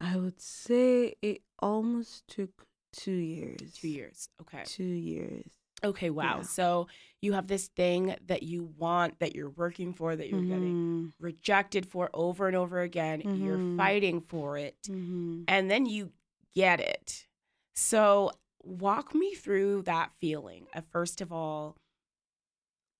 I 0.00 0.16
would 0.16 0.40
say 0.40 1.14
it 1.22 1.42
almost 1.58 2.28
took 2.28 2.67
two 2.98 3.12
years. 3.12 3.72
Two 3.74 3.88
years. 3.88 4.28
Okay. 4.42 4.62
Two 4.64 4.84
years. 4.84 5.46
Okay. 5.84 6.10
Wow. 6.10 6.38
Yeah. 6.38 6.42
So 6.42 6.88
you 7.22 7.32
have 7.34 7.46
this 7.46 7.68
thing 7.68 8.16
that 8.26 8.42
you 8.42 8.64
want, 8.76 9.18
that 9.20 9.34
you're 9.36 9.50
working 9.50 9.92
for, 9.94 10.16
that 10.16 10.28
you're 10.28 10.42
getting 10.42 10.74
Mhm. 11.10 11.12
rejected 11.20 11.86
for 11.86 12.10
over 12.12 12.46
and 12.48 12.56
over 12.56 12.80
again. 12.80 13.20
You're 13.20 13.58
Mhm. 13.58 13.76
fighting 13.76 14.20
for 14.20 14.58
it. 14.58 14.76
Mhm. 14.82 15.44
and 15.48 15.70
then 15.70 15.86
you 15.86 16.12
get 16.54 16.80
it. 16.80 17.26
So, 17.74 18.32
walk 18.64 19.14
me 19.14 19.34
through 19.34 19.82
that 19.82 20.10
feeling. 20.20 20.66
Uh, 20.74 20.80
First 20.90 21.20
of 21.20 21.32
all, 21.32 21.76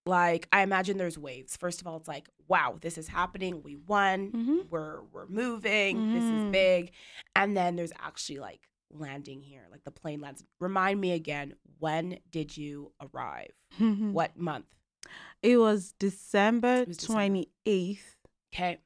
like 0.07 0.49
I 0.53 0.63
imagine 0.63 0.97
there's 0.97 1.19
waves. 1.19 1.57
First 1.57 1.81
of 1.81 1.87
all, 1.87 1.97
it's 1.97 2.09
like, 2.09 2.29
wow, 2.47 2.79
this 2.81 2.97
is 2.97 3.09
happening. 3.09 3.63
We 3.63 3.77
won. 3.77 4.33
Mhm. 4.33 4.71
We're 4.71 5.03
we're 5.13 5.27
moving. 5.27 6.13
This 6.13 6.25
is 6.25 6.45
Mhm. 6.45 6.53
big. 6.53 6.93
And 7.37 7.57
then 7.57 7.77
there's 7.77 7.93
actually 7.99 8.39
like 8.39 8.69
landing 8.91 9.43
here, 9.43 9.67
like 9.71 9.85
the 9.85 9.91
plane 9.91 10.21
lands. 10.21 10.43
Remind 10.61 11.01
me 11.01 11.13
again, 11.13 11.55
when 11.79 12.19
did 12.31 12.57
you 12.57 12.93
arrive? 13.01 13.53
What 13.79 14.37
month? 14.37 14.67
It 15.43 15.57
was 15.59 15.95
December 15.99 16.83
It 16.83 16.89
was 16.89 16.97
December. 16.99 17.15
twenty 17.15 17.49
eighth, 17.67 18.17
Okay. 18.55 18.79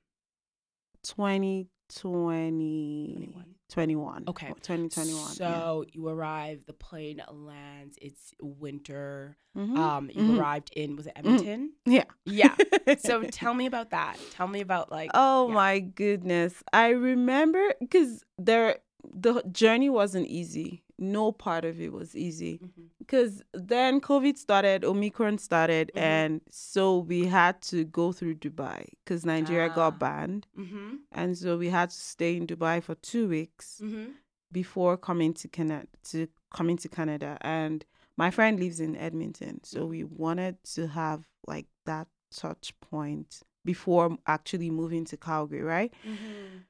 twenty 1.04 1.68
twenty 1.88 3.14
21. 3.16 3.44
twenty 3.68 3.97
one. 3.97 4.25
Okay. 4.28 4.52
Twenty 4.62 4.88
twenty 4.88 5.14
one. 5.14 5.32
So 5.32 5.85
you 5.92 6.09
arrive, 6.09 6.61
the 6.66 6.73
plane 6.73 7.23
lands, 7.30 7.99
it's 8.00 8.32
winter. 8.40 9.37
Mhm. 9.56 9.76
Um, 9.76 10.11
you 10.12 10.23
Mhm. 10.23 10.38
arrived 10.38 10.71
in 10.75 10.97
was 10.97 11.06
it 11.06 11.12
Edmonton? 11.16 11.73
yeah. 11.87 12.04
Yeah. 12.25 12.54
So 12.99 13.23
tell 13.25 13.54
me 13.54 13.66
about 13.66 13.90
that. 13.90 14.18
Tell 14.32 14.49
me 14.49 14.61
about 14.61 14.90
like 14.90 15.11
Oh 15.14 15.49
yeah. 15.49 15.54
my 15.54 15.78
goodness. 15.80 16.62
I 16.73 16.88
remember 16.90 17.75
because 17.80 18.25
there 18.38 18.78
the 19.12 19.42
journey 19.50 19.90
wasn't 19.90 20.26
easy. 20.28 20.82
No 20.99 21.32
part 21.32 21.64
of 21.64 21.80
it 21.80 21.92
was 21.92 22.14
easy. 22.14 22.59
Mhm. 22.62 22.88
Because 22.99 23.42
then 23.52 24.00
COVID 24.00 24.37
started, 24.38 24.85
Omicron 24.85 25.38
started, 25.38 25.90
Mhm. 25.94 26.00
and 26.00 26.40
so 26.50 26.99
we 26.99 27.26
had 27.26 27.61
to 27.62 27.85
go 27.85 28.12
through 28.12 28.37
Dubai 28.37 28.87
because 29.04 29.26
Nigeria 29.26 29.68
Ah. 29.71 29.75
got 29.75 29.99
banned. 29.99 30.47
Mhm. 30.56 31.00
And 31.11 31.37
so 31.37 31.56
we 31.59 31.68
had 31.71 31.90
to 31.90 31.97
stay 31.97 32.37
in 32.37 32.47
Dubai 32.47 32.80
for 32.82 32.94
two 32.94 33.26
weeks 33.28 33.80
Mhm. 33.82 34.14
before 34.52 34.97
coming 34.97 35.32
to 35.35 35.49
Canada 35.49 35.88
to 36.11 36.28
coming 36.54 36.76
to 36.76 36.88
Canada. 36.88 37.38
And 37.40 37.85
my 38.16 38.30
friend 38.30 38.61
lives 38.61 38.78
in 38.78 38.94
Edmonton. 38.94 39.64
So 39.64 39.87
we 39.87 40.04
wanted 40.04 40.62
to 40.75 40.87
have 40.88 41.26
like 41.49 41.66
that 41.87 42.06
touch 42.30 42.78
point 42.80 43.42
before 43.64 44.16
actually 44.26 44.71
moving 44.71 45.04
to 45.06 45.16
Calgary, 45.16 45.62
right? 45.62 45.92
Mhm. 46.04 46.64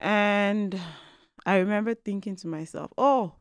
And 0.00 0.80
I 1.46 1.56
remember 1.58 1.94
thinking 1.94 2.36
to 2.36 2.48
myself, 2.48 2.90
oh, 2.98 3.32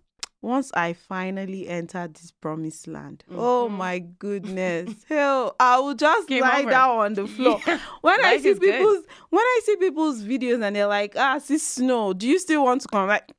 once 0.42 0.72
I 0.76 0.94
finally 0.94 1.68
entered 1.68 2.14
this 2.14 2.30
promised 2.32 2.88
land, 2.88 3.24
oh 3.32 3.68
Mhm. 3.68 3.78
my 3.78 4.00
goodness, 4.00 4.92
hell, 5.10 5.56
I 5.60 5.80
will 5.80 5.96
just 5.96 6.28
Game 6.28 6.42
lie 6.42 6.62
over. 6.62 6.70
down 6.70 6.98
on 7.00 7.14
the 7.16 7.26
floor. 7.36 7.60
Yeah. 7.66 7.80
When 8.02 8.24
I 8.24 8.38
see 8.38 8.50
is 8.50 8.60
good. 8.60 8.74
people's 8.76 9.06
when 9.32 9.42
I 9.44 9.60
see 9.64 9.76
people's 9.78 10.22
videos 10.24 10.62
and 10.64 10.76
they're 10.76 10.86
like, 10.88 11.16
ah, 11.18 11.40
see 11.40 11.58
snow, 11.58 12.14
do 12.14 12.28
you 12.28 12.38
still 12.38 12.64
want 12.64 12.82
to 12.82 12.88
come? 12.90 13.08
Like, 13.08 13.32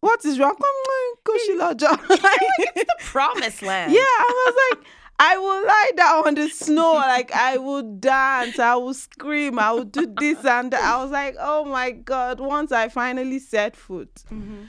what 0.00 0.24
is 0.24 0.38
wrong? 0.40 0.56
Come 0.56 0.64
on, 0.96 1.16
Koshilaja. 1.24 1.98
It's 2.58 2.74
the 2.74 2.86
promised 3.04 3.62
land. 3.62 3.92
Yeah, 3.92 4.00
I 4.00 4.44
was 4.46 4.54
like, 4.78 4.86
I 5.20 5.36
will 5.36 5.66
lie 5.66 5.90
down 5.96 6.26
on 6.28 6.34
the 6.34 6.48
snow, 6.48 6.92
like 6.92 7.32
I 7.32 7.56
will 7.58 7.82
dance, 7.82 8.58
I 8.58 8.76
will 8.76 8.94
scream, 8.94 9.58
I 9.58 9.72
will 9.72 9.84
do 9.84 10.06
this 10.06 10.44
and 10.44 10.70
that. 10.72 10.82
I 10.82 11.02
was 11.02 11.10
like, 11.10 11.34
oh 11.40 11.64
my 11.64 11.90
god, 11.90 12.38
once 12.40 12.70
I 12.72 12.88
finally 12.88 13.38
set 13.40 13.76
foot. 13.76 14.14
Mhm. 14.30 14.68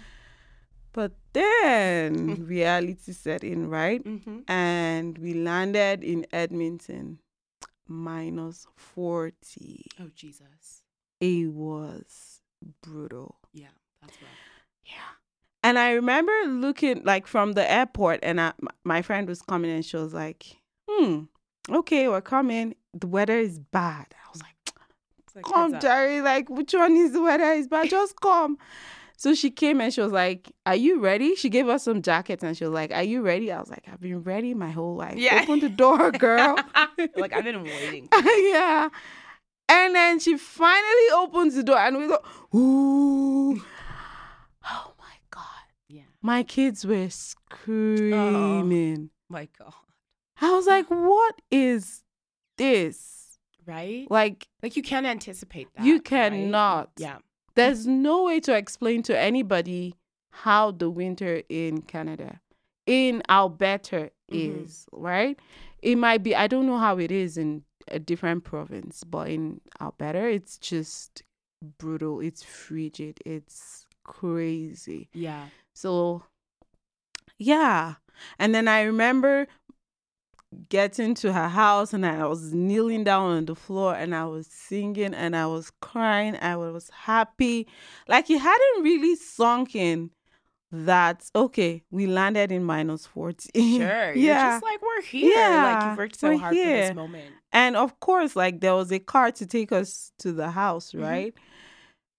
But 0.92 1.12
then 1.34 2.46
reality 2.48 3.14
set 3.14 3.44
in, 3.44 3.70
right? 3.70 4.04
Mhm. 4.04 4.44
And 4.50 5.18
we 5.20 5.36
landed 5.36 6.04
in 6.04 6.26
Edmonton, 6.32 7.20
minus 7.88 8.66
40. 8.76 9.86
Oh 10.00 10.10
Jesus. 10.16 10.82
It 11.22 11.52
was 11.52 12.42
brutal. 12.82 13.36
Yeah, 13.54 13.68
that's 14.02 14.20
right. 14.22 14.32
Yeah. 14.86 15.14
And 15.70 15.78
I 15.78 15.92
remember 15.92 16.34
looking 16.48 17.04
like 17.04 17.28
from 17.28 17.52
the 17.52 17.72
airport, 17.72 18.22
and 18.24 18.42
I, 18.42 18.54
my 18.84 19.04
friend 19.04 19.28
was 19.28 19.44
coming, 19.44 19.70
and 19.70 19.86
she 19.86 19.98
was 19.98 20.16
like, 20.16 20.58
"Hmm, 20.90 21.26
okay, 21.70 22.08
we're 22.08 22.22
coming. 22.22 22.74
The 22.96 23.06
weather 23.06 23.38
is 23.38 23.60
bad." 23.60 24.08
I 24.16 24.32
was 24.34 24.42
like, 24.42 25.46
"Come. 25.46 25.80
Jerry. 25.80 26.22
Like, 26.22 26.50
which 26.50 26.74
one 26.74 26.96
is 26.98 27.14
the 27.14 27.22
weather 27.22 27.52
is 27.52 27.68
bad? 27.68 27.88
Just 27.88 28.20
come." 28.20 28.58
So 29.16 29.36
she 29.36 29.52
came 29.52 29.80
and 29.80 29.94
she 29.94 30.02
was 30.02 30.12
like, 30.12 30.52
"Are 30.66 30.76
you 30.76 31.00
ready?" 31.02 31.36
She 31.36 31.50
gave 31.50 31.70
us 31.70 31.84
some 31.84 32.02
jackets, 32.02 32.44
and 32.44 32.58
she 32.58 32.64
was 32.64 32.74
like, 32.74 32.92
"Are 32.92 33.04
you 33.04 33.22
ready?" 33.22 33.52
I 33.52 33.60
was 33.60 33.70
like, 33.70 33.88
"I've 33.94 34.02
been 34.02 34.24
ready 34.24 34.56
my 34.56 34.72
whole 34.72 34.96
life. 34.96 35.20
Yeah. 35.20 35.42
Open 35.44 35.60
the 35.60 35.70
door, 35.70 36.10
girl." 36.28 36.58
like 37.16 37.32
I've 37.32 37.44
been 37.44 37.62
waiting. 37.64 38.10
yeah. 38.26 38.90
And 39.70 39.94
then 39.94 40.18
she 40.18 40.36
finally 40.36 41.10
opens 41.14 41.54
the 41.54 41.62
door, 41.62 41.78
and 41.78 41.96
we 41.96 42.08
go, 42.08 42.18
"Ooh." 42.58 43.62
Oh 46.22 46.28
my 46.28 46.44
god. 46.44 46.44
Yeah. 46.44 46.44
My 46.44 46.44
kids 46.44 46.86
were 46.86 47.10
screaming. 47.10 49.10
My 49.30 49.48
God. 49.58 49.74
I 50.42 50.52
was 50.52 50.68
like, 50.68 50.86
what 50.90 51.42
is 51.52 52.04
this? 52.58 53.38
Right? 53.66 54.08
Like, 54.10 54.48
Like 54.64 54.76
you 54.76 54.84
can't 54.84 55.06
anticipate 55.06 55.68
that. 55.76 55.86
you 55.86 55.96
right? 55.96 56.04
cannot. 56.04 56.92
Yeah. 56.98 57.18
There's 57.56 57.86
no 57.86 58.24
way 58.24 58.40
to 58.42 58.56
explain 58.56 59.04
to 59.04 59.18
anybody 59.18 59.96
how 60.32 60.72
the 60.72 60.90
winter 60.90 61.42
in 61.50 61.82
Canada, 61.82 62.40
in 62.86 63.22
Alberta, 63.30 64.12
Mhm. 64.32 64.64
is, 64.66 64.86
right? 64.92 65.38
It 65.82 65.98
might 65.98 66.24
be, 66.24 66.36
I 66.36 66.48
don't 66.48 66.68
know 66.68 66.78
how 66.78 66.98
it 67.00 67.12
is 67.12 67.38
in 67.38 67.64
a 67.90 68.00
different 68.00 68.44
province, 68.44 69.04
but 69.04 69.30
in 69.30 69.62
Alberta, 69.82 70.28
it's 70.28 70.58
just 70.58 71.24
brutal. 71.80 72.22
It's 72.22 72.44
frigid. 72.44 73.20
It's 73.26 73.88
crazy. 74.10 75.08
Yeah. 75.14 75.46
So, 75.74 76.24
yeah. 77.38 77.96
And 78.38 78.54
then 78.54 78.68
I 78.68 78.82
remember 78.82 79.48
getting 80.70 81.14
to 81.14 81.32
her 81.32 81.48
house 81.48 81.94
and 81.94 82.06
I 82.06 82.26
was 82.26 82.54
kneeling 82.54 83.04
down 83.04 83.32
on 83.32 83.46
the 83.46 83.56
floor 83.56 83.94
and 83.96 84.16
I 84.16 84.26
was 84.26 84.48
singing 84.48 85.14
and 85.14 85.36
I 85.36 85.46
was 85.46 85.72
crying. 85.80 86.36
I 86.42 86.58
was 86.58 86.90
happy. 86.90 87.68
Like 88.08 88.30
it 88.30 88.40
hadn't 88.40 88.84
really 88.84 89.16
sunk 89.16 89.76
in 89.76 90.10
that, 90.72 91.24
okay, 91.36 91.84
we 91.92 92.08
landed 92.08 92.52
in 92.52 92.64
minus 92.64 93.06
40. 93.06 93.50
Sure. 93.56 93.62
You're 93.80 94.14
yeah. 94.16 94.52
just 94.54 94.64
like 94.64 94.82
we're 94.82 95.02
here. 95.04 95.38
Yeah, 95.38 95.74
like 95.74 95.84
you've 95.90 95.98
worked 95.98 96.20
so 96.20 96.38
hard 96.38 96.56
for 96.56 96.64
this 96.64 96.96
moment. 96.96 97.32
And 97.52 97.76
of 97.76 98.00
course, 98.00 98.36
like 98.36 98.60
there 98.60 98.76
was 98.76 98.92
a 98.92 99.00
car 99.00 99.32
to 99.32 99.46
take 99.46 99.72
us 99.72 100.12
to 100.20 100.32
the 100.32 100.52
house, 100.52 100.92
Mhm. 100.92 101.02
right? 101.02 101.34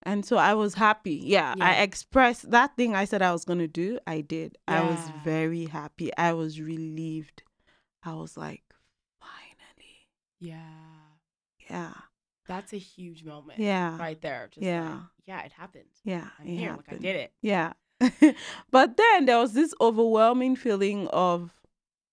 And 0.03 0.25
so 0.25 0.37
I 0.39 0.55
was 0.55 0.75
happy. 0.75 1.21
Yeah, 1.23 1.55
I 1.61 1.83
expressed 1.83 2.51
that 2.51 2.75
thing 2.77 2.95
I 2.95 3.05
said 3.05 3.21
I 3.21 3.33
was 3.33 3.45
going 3.45 3.59
to 3.59 3.69
do. 3.69 3.99
I 4.07 4.23
did. 4.23 4.57
I 4.67 4.83
was 4.83 4.99
very 5.25 5.67
happy. 5.67 6.11
I 6.17 6.33
was 6.33 6.61
relieved. 6.61 7.43
I 8.03 8.15
was 8.15 8.37
like, 8.37 8.63
finally. 9.21 10.09
Yeah. 10.39 10.63
Yeah. 11.69 11.93
That's 12.47 12.73
a 12.73 12.79
huge 12.79 13.25
moment. 13.25 13.59
Yeah. 13.59 13.99
Right 13.99 14.21
there. 14.21 14.49
Just 14.51 14.65
Yeah. 14.65 14.91
like, 14.91 15.01
yeah, 15.27 15.43
it 15.43 15.53
happened. 15.53 15.85
Yeah. 16.03 16.29
I'm 16.39 16.47
it 16.49 16.57
here. 16.57 16.73
Look, 16.73 16.87
I 16.91 16.95
did 16.95 17.17
it. 17.17 17.33
Yeah. 17.43 17.75
but 18.71 18.97
then 18.97 19.27
there 19.27 19.39
was 19.39 19.53
this 19.53 19.75
overwhelming 19.81 20.57
feeling 20.57 21.09
of 21.09 21.53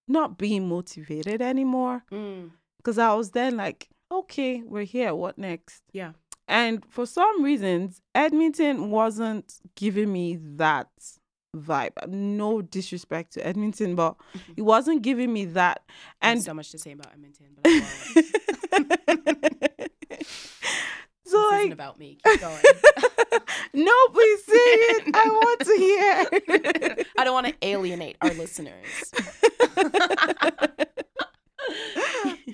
not 0.08 0.38
being 0.38 0.68
motivated 0.68 1.42
anymore. 1.42 2.04
Mm. 2.12 2.52
Because 2.78 2.98
I 2.98 3.14
was 3.14 3.32
then 3.32 3.58
like, 3.58 3.88
okay, 4.12 4.62
we're 4.62 4.84
here. 4.84 5.16
What 5.16 5.38
next? 5.38 5.84
Yeah. 5.92 6.12
And 6.48 6.86
for 6.90 7.06
some 7.06 7.44
reasons, 7.44 8.02
Edmonton 8.16 8.90
wasn't 8.90 9.56
giving 9.76 10.12
me 10.12 10.38
that 10.56 10.88
vibe. 11.56 12.08
No 12.08 12.62
disrespect 12.62 13.34
to 13.34 13.46
Edmonton, 13.46 13.96
but 13.96 14.16
it 14.56 14.62
wasn't 14.74 15.02
giving 15.02 15.34
me 15.34 15.46
that. 15.46 15.84
And 16.22 16.42
so 16.42 16.54
much 16.54 16.72
to 16.72 16.78
say 16.78 16.92
about 16.94 17.08
Edmonton, 17.14 17.48
but 17.62 17.70
so 17.72 17.82
this 21.26 21.34
like 21.34 21.60
isn't 21.60 21.72
about 21.74 22.00
me. 22.00 22.18
Keep 22.24 22.40
going. 22.42 22.62
no, 23.74 23.94
please 24.14 24.46
say 24.46 24.54
it. 24.54 25.16
I 25.16 25.30
want 25.30 25.60
to 25.62 25.76
hear. 25.78 27.06
I 27.18 27.24
don't 27.24 27.34
want 27.34 27.48
to 27.48 27.56
alienate 27.62 28.18
our 28.22 28.34
listeners. 28.34 28.86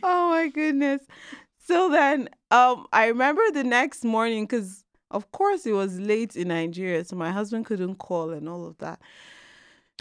oh 0.04 0.30
my 0.30 0.48
goodness. 0.54 1.02
So 1.74 1.89
then 1.89 2.30
um 2.51 2.86
I 2.94 3.08
remember 3.08 3.42
the 3.51 3.63
next 3.63 4.03
morning 4.03 4.48
cuz 4.48 4.84
of 5.10 5.32
course 5.32 5.65
it 5.65 5.72
was 5.74 6.00
late 6.00 6.36
in 6.36 6.50
Nigeria 6.50 7.03
so 7.03 7.15
my 7.15 7.32
husband 7.32 7.65
couldn't 7.65 7.96
call 7.96 8.30
and 8.30 8.48
all 8.48 8.65
of 8.68 8.77
that. 8.77 9.00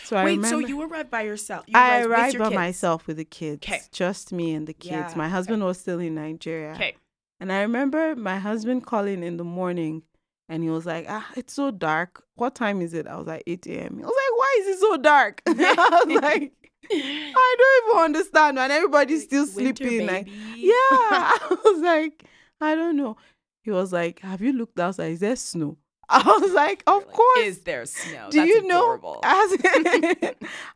So 0.05 0.17
I 0.17 0.25
Wait, 0.25 0.37
remember 0.37 0.61
so 0.63 0.69
you 0.69 0.83
arrived 0.83 1.11
by 1.11 1.23
yourself? 1.23 1.65
You 1.69 1.79
I 1.79 2.01
arrived 2.01 2.09
with 2.09 2.11
arrived 2.11 2.35
your 2.35 2.41
by 2.41 2.49
kids? 2.51 2.61
myself 2.65 3.07
with 3.07 3.17
the 3.17 3.25
kids. 3.25 3.61
'Kay. 3.67 3.81
Just 3.91 4.33
me 4.33 4.53
and 4.55 4.67
the 4.67 4.75
kids. 4.75 5.13
Yeah, 5.13 5.19
my 5.23 5.25
okay. 5.27 5.33
husband 5.37 5.65
was 5.65 5.79
still 5.81 6.01
in 6.01 6.15
Nigeria. 6.15 6.75
Okay. 6.75 6.97
And 7.41 7.51
I 7.53 7.63
remember 7.63 8.15
my 8.17 8.39
husband 8.39 8.85
calling 8.87 9.23
in 9.23 9.37
the 9.39 9.45
morning 9.45 10.03
and 10.49 10.63
he 10.63 10.71
was 10.71 10.85
like, 10.85 11.07
Ah, 11.09 11.29
it's 11.37 11.55
so 11.55 11.71
dark. 11.71 12.23
What 12.35 12.55
time 12.55 12.83
is 12.83 12.93
it? 12.95 13.07
I 13.07 13.17
was 13.17 13.27
like, 13.27 13.45
8 13.47 13.67
a.m. 13.67 13.97
He 13.99 14.05
was 14.05 14.19
like, 14.23 14.35
Why 14.41 14.51
is 14.61 14.67
it 14.75 14.79
so 14.81 14.97
dark? 14.99 15.43
I 15.47 16.05
was 16.07 16.23
like, 16.23 16.62
I 16.91 17.57
don't 17.59 17.91
even 17.95 18.05
understand, 18.05 18.59
And 18.59 18.73
Everybody's 18.73 19.25
still 19.25 19.47
Winter 19.55 19.85
sleeping. 19.85 20.07
Like, 20.07 20.27
yeah. 20.57 20.73
I 20.73 21.57
was 21.65 21.81
like, 21.81 22.25
I 22.61 22.75
don't 22.75 22.97
know. 22.97 23.17
He 23.63 23.71
was 23.71 23.93
like, 23.93 24.21
Have 24.21 24.41
you 24.43 24.53
looked 24.53 24.79
outside? 24.81 25.13
Is 25.13 25.21
there 25.21 25.37
snow? 25.37 25.79
I 26.09 26.23
was 26.41 26.53
like, 26.53 26.83
Of 26.87 27.07
like, 27.07 27.15
course. 27.15 27.39
Is 27.41 27.59
there 27.61 27.87
snow? 27.87 28.29
Do 28.31 28.39
That's 28.39 28.49
you 28.49 28.67
know? 28.67 28.83
adorable. 28.83 29.21
As 29.23 29.51
I 29.63 30.17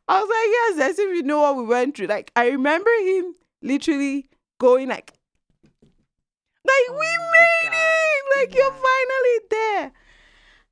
was 0.09 0.29
like, 0.29 0.79
yes, 0.79 0.91
as 0.91 0.99
if 0.99 1.15
you 1.17 1.23
know 1.23 1.41
what 1.41 1.57
we 1.57 1.65
went 1.65 1.97
through. 1.97 2.07
Like, 2.07 2.31
I 2.37 2.49
remember 2.49 2.91
him 3.01 3.35
literally 3.63 4.29
going 4.59 4.89
like, 4.89 5.13
like 6.65 6.73
Oh 6.89 6.93
we 6.99 7.07
made 7.19 7.71
God. 7.71 7.75
it. 7.75 8.39
Like 8.41 8.55
you're 8.55 8.73
finally 8.73 9.39
there. 9.51 9.93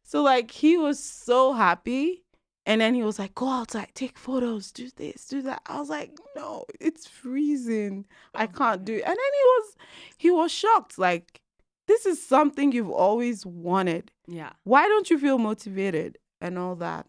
So 0.02 0.22
like 0.22 0.50
he 0.50 0.76
was 0.76 1.02
so 1.02 1.52
happy. 1.52 2.23
And 2.66 2.80
then 2.80 2.94
he 2.94 3.02
was 3.02 3.18
like, 3.18 3.34
go 3.34 3.48
outside, 3.48 3.88
take 3.94 4.16
photos, 4.16 4.72
do 4.72 4.88
this, 4.96 5.26
do 5.28 5.42
that. 5.42 5.60
I 5.66 5.78
was 5.78 5.90
like, 5.90 6.12
no, 6.34 6.64
it's 6.80 7.06
freezing. 7.06 8.06
I 8.34 8.44
Oh 8.44 8.48
can't 8.48 8.84
do 8.84 8.94
it. 8.94 9.02
And 9.04 9.10
then 9.10 9.16
he 9.16 9.44
was 9.44 9.76
he 10.16 10.30
was 10.30 10.50
shocked. 10.50 10.98
Like, 10.98 11.40
this 11.86 12.06
is 12.06 12.24
something 12.26 12.72
you've 12.72 12.90
always 12.90 13.44
wanted 13.44 14.10
Yeah. 14.26 14.52
why 14.64 14.88
don't 14.88 15.10
you 15.10 15.18
feel 15.18 15.36
motivated 15.38 16.16
and 16.40 16.58
all 16.58 16.76
that 16.76 17.06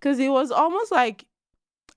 because 0.00 0.18
it 0.18 0.30
was 0.30 0.50
almost 0.50 0.90
like 0.90 1.26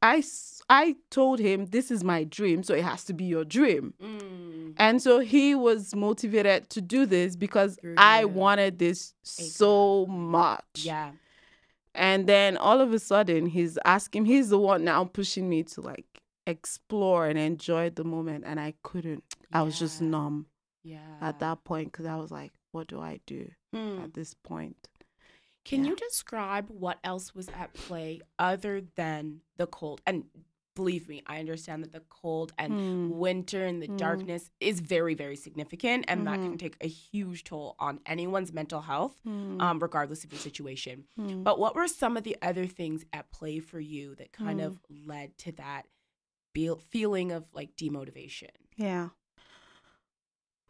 I, 0.02 0.24
I 0.70 0.96
told 1.10 1.40
him 1.40 1.68
this 1.68 1.92
is 1.92 2.04
my 2.04 2.24
dream 2.26 2.64
so 2.64 2.74
it 2.74 2.84
has 2.84 3.04
to 3.06 3.14
be 3.14 3.24
your 3.26 3.46
dream 3.46 3.94
Mm. 4.02 4.74
and 4.78 5.02
so 5.02 5.20
he 5.20 5.56
was 5.56 5.96
motivated 5.96 6.70
to 6.72 6.82
do 6.82 7.06
this 7.06 7.36
because 7.38 7.78
Through 7.80 7.96
i 7.98 8.26
wanted 8.26 8.80
this 8.80 9.14
so 9.24 10.06
much 10.08 10.84
Yeah. 10.84 11.12
And 11.94 12.28
then 12.28 12.58
all 12.58 12.80
of 12.82 12.94
a 12.94 13.00
sudden 13.00 13.46
he's 13.48 13.78
asking 13.86 14.26
he's 14.26 14.50
the 14.50 14.58
one 14.58 14.84
now 14.84 15.04
pushing 15.04 15.50
me 15.50 15.64
to 15.64 15.82
like 15.82 16.06
explore 16.48 17.28
and 17.28 17.38
enjoy 17.38 17.90
the 17.90 18.04
moment 18.04 18.44
and 18.48 18.60
i 18.60 18.74
couldn't 18.84 19.24
i 19.54 19.62
was 19.62 19.78
just 19.78 20.02
numb 20.02 20.46
Yeah. 20.84 21.00
at 21.22 21.40
that 21.40 21.64
point 21.64 21.92
because 21.92 22.06
i 22.06 22.16
was 22.16 22.32
like 22.32 22.52
what 22.72 22.88
do 22.88 23.00
i 23.00 23.20
do 23.26 23.50
Mm. 23.76 24.04
at 24.04 24.14
this 24.14 24.34
point 24.34 24.88
Can 25.64 25.84
Yeah. 25.84 25.92
you 25.92 25.96
describe 25.96 26.70
what 26.70 26.98
else 27.04 27.34
was 27.36 27.48
at 27.50 27.74
play 27.74 28.20
other 28.40 28.82
than 28.96 29.42
the 29.58 29.68
cold? 29.68 30.02
And 30.08 30.26
believe 30.82 31.08
me, 31.08 31.22
I 31.28 31.40
understand 31.40 31.84
that 31.84 31.92
the 31.92 32.00
cold 32.10 32.54
and 32.58 32.74
Hmm. 32.74 33.10
winter 33.20 33.66
and 33.66 33.82
the 33.82 33.88
Mm. 33.88 33.98
darkness 33.98 34.50
is 34.60 34.80
very, 34.80 35.14
very 35.14 35.36
significant, 35.36 36.06
and 36.08 36.26
that 36.28 36.40
Mhm. 36.40 36.44
can 36.50 36.58
take 36.58 36.78
a 36.82 36.88
huge 36.88 37.44
toll 37.44 37.76
on 37.78 38.00
anyone's 38.06 38.52
mental 38.52 38.82
health, 38.82 39.20
Hmm. 39.24 39.62
um, 39.62 39.80
regardless 39.80 40.24
of 40.24 40.32
your 40.32 40.40
situation. 40.40 41.06
Hmm. 41.16 41.44
But 41.44 41.60
what 41.60 41.76
were 41.76 41.88
some 41.88 42.18
of 42.18 42.24
the 42.24 42.36
other 42.42 42.66
things 42.66 43.06
at 43.14 43.30
play 43.32 43.60
for 43.60 43.80
you 43.80 44.16
that 44.16 44.32
kind 44.32 44.60
Mm. 44.60 44.66
of 44.66 44.80
led 44.90 45.38
to 45.40 45.52
that 45.54 45.88
feel- 46.54 46.78
feeling 46.94 47.32
of 47.32 47.46
like 47.54 47.76
demotivation? 47.76 48.50
Yeah. 48.76 49.10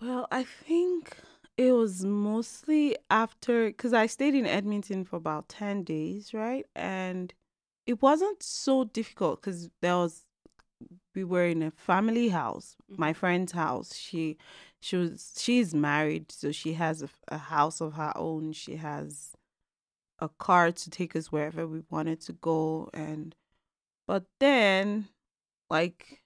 Well, 0.01 0.27
I 0.31 0.43
think 0.43 1.15
it 1.57 1.71
was 1.73 2.03
mostly 2.03 2.97
after 3.09 3.67
because 3.67 3.93
I 3.93 4.07
stayed 4.07 4.33
in 4.35 4.45
Edmonton 4.47 5.03
for 5.05 5.15
about 5.15 5.47
10 5.47 5.83
days, 5.83 6.33
right? 6.33 6.65
And 6.75 7.33
it 7.91 8.01
wasn't 8.01 8.41
so 8.41 8.83
difficult 8.99 9.41
because 9.41 9.69
there 9.81 9.97
was, 9.97 10.25
we 11.15 11.23
were 11.23 11.45
in 11.45 11.61
a 11.61 11.71
family 11.71 12.29
house, 12.29 12.75
my 13.05 13.13
friend's 13.13 13.51
house. 13.51 13.89
She, 13.95 14.37
she 14.79 14.95
was, 14.97 15.33
she's 15.37 15.73
married, 15.73 16.31
so 16.31 16.51
she 16.51 16.73
has 16.73 17.01
a, 17.03 17.09
a 17.27 17.37
house 17.37 17.81
of 17.81 17.93
her 17.93 18.13
own. 18.15 18.53
She 18.53 18.77
has 18.77 19.33
a 20.19 20.29
car 20.29 20.71
to 20.71 20.89
take 20.89 21.15
us 21.15 21.31
wherever 21.31 21.67
we 21.67 21.81
wanted 21.89 22.19
to 22.21 22.33
go. 22.33 22.89
And, 22.93 23.35
but 24.07 24.23
then, 24.39 25.07
like, 25.69 26.21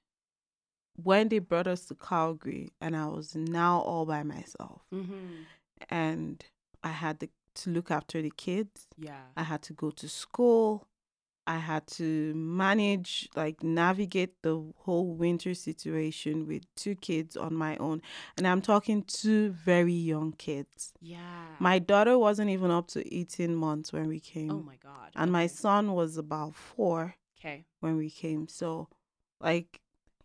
when 1.02 1.30
they 1.30 1.40
brought 1.40 1.68
us 1.68 1.86
to 1.88 1.96
Calgary 1.96 2.72
and 2.80 2.96
I 2.96 3.08
was 3.08 3.36
now 3.36 3.80
all 3.80 4.06
by 4.06 4.24
myself 4.24 4.82
Mm-hmm. 4.94 5.44
and 5.90 6.44
I 6.84 6.90
had 6.90 7.20
the, 7.20 7.30
to 7.56 7.70
look 7.70 7.90
after 7.92 8.22
the 8.22 8.32
kids. 8.32 8.88
Yeah. 8.98 9.24
I 9.36 9.44
had 9.44 9.62
to 9.64 9.74
go 9.74 9.90
to 9.92 10.08
school. 10.08 10.88
I 11.48 11.58
had 11.58 11.86
to 12.00 12.34
manage, 12.34 13.30
like, 13.36 13.62
navigate 13.64 14.42
the 14.42 14.72
whole 14.78 15.14
winter 15.14 15.54
situation 15.54 16.48
with 16.48 16.64
two 16.76 16.96
kids 16.96 17.38
on 17.38 17.54
my 17.54 17.78
own. 17.78 18.02
And 18.38 18.48
I'm 18.48 18.62
talking 18.62 19.04
two 19.04 19.52
very 19.52 19.94
young 19.94 20.32
kids. 20.34 20.94
Yeah. 21.02 21.20
My 21.60 21.80
daughter 21.80 22.18
wasn't 22.18 22.50
even 22.50 22.72
up 22.72 22.88
to 22.90 23.16
18 23.16 23.56
months 23.56 23.94
when 23.94 24.08
we 24.08 24.18
oh 24.18 24.22
came. 24.34 24.52
oh 24.52 24.64
my 24.64 24.78
God. 24.82 25.12
and 25.16 25.32
my 25.32 25.48
son 25.48 25.94
was 25.94 26.18
about 26.18 26.56
four 26.56 27.16
Okay. 27.40 27.66
when 27.80 27.96
we 27.98 28.10
came. 28.10 28.48
So, 28.48 28.88
like, 29.40 29.80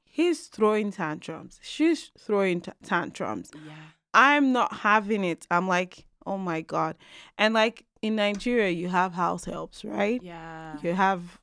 he's 0.04 0.46
throwing 0.48 0.90
tantrums. 0.90 1.58
She's 1.62 2.10
throwing 2.18 2.62
t- 2.62 2.72
tantrums. 2.82 3.50
Yeah. 3.54 3.72
I'm 4.14 4.52
not 4.52 4.72
having 4.78 5.22
it. 5.24 5.46
I'm 5.50 5.68
like, 5.68 6.06
oh 6.26 6.38
my 6.38 6.60
God. 6.60 6.96
And 7.38 7.54
like 7.54 7.84
in 8.02 8.16
Nigeria, 8.16 8.70
you 8.70 8.88
have 8.88 9.12
house 9.12 9.44
helps, 9.44 9.84
right? 9.84 10.22
Yeah. 10.22 10.76
You 10.82 10.94
have 10.94 11.38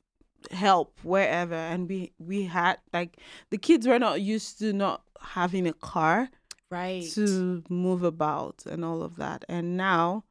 help 0.50 0.98
wherever. 1.02 1.54
And 1.54 1.88
we, 1.88 2.12
we 2.18 2.44
had, 2.44 2.78
like, 2.92 3.18
the 3.50 3.58
kids 3.58 3.86
were 3.86 3.98
not 3.98 4.20
used 4.20 4.58
to 4.60 4.72
not 4.72 5.02
having 5.20 5.66
a 5.66 5.72
car 5.72 6.30
Right. 6.70 7.08
to 7.12 7.62
move 7.68 8.02
about 8.02 8.64
and 8.66 8.84
all 8.84 9.02
of 9.02 9.16
that. 9.16 9.44
And 9.48 9.76
now 9.76 10.24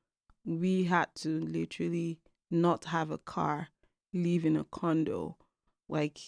we 0.45 0.83
had 0.85 1.07
to 1.15 1.29
literally 1.29 2.19
not 2.51 2.85
have 2.85 3.09
a 3.11 3.17
car, 3.17 3.69
live 4.13 4.45
in 4.45 4.55
a 4.55 4.63
condo, 4.65 5.37
like 5.89 6.19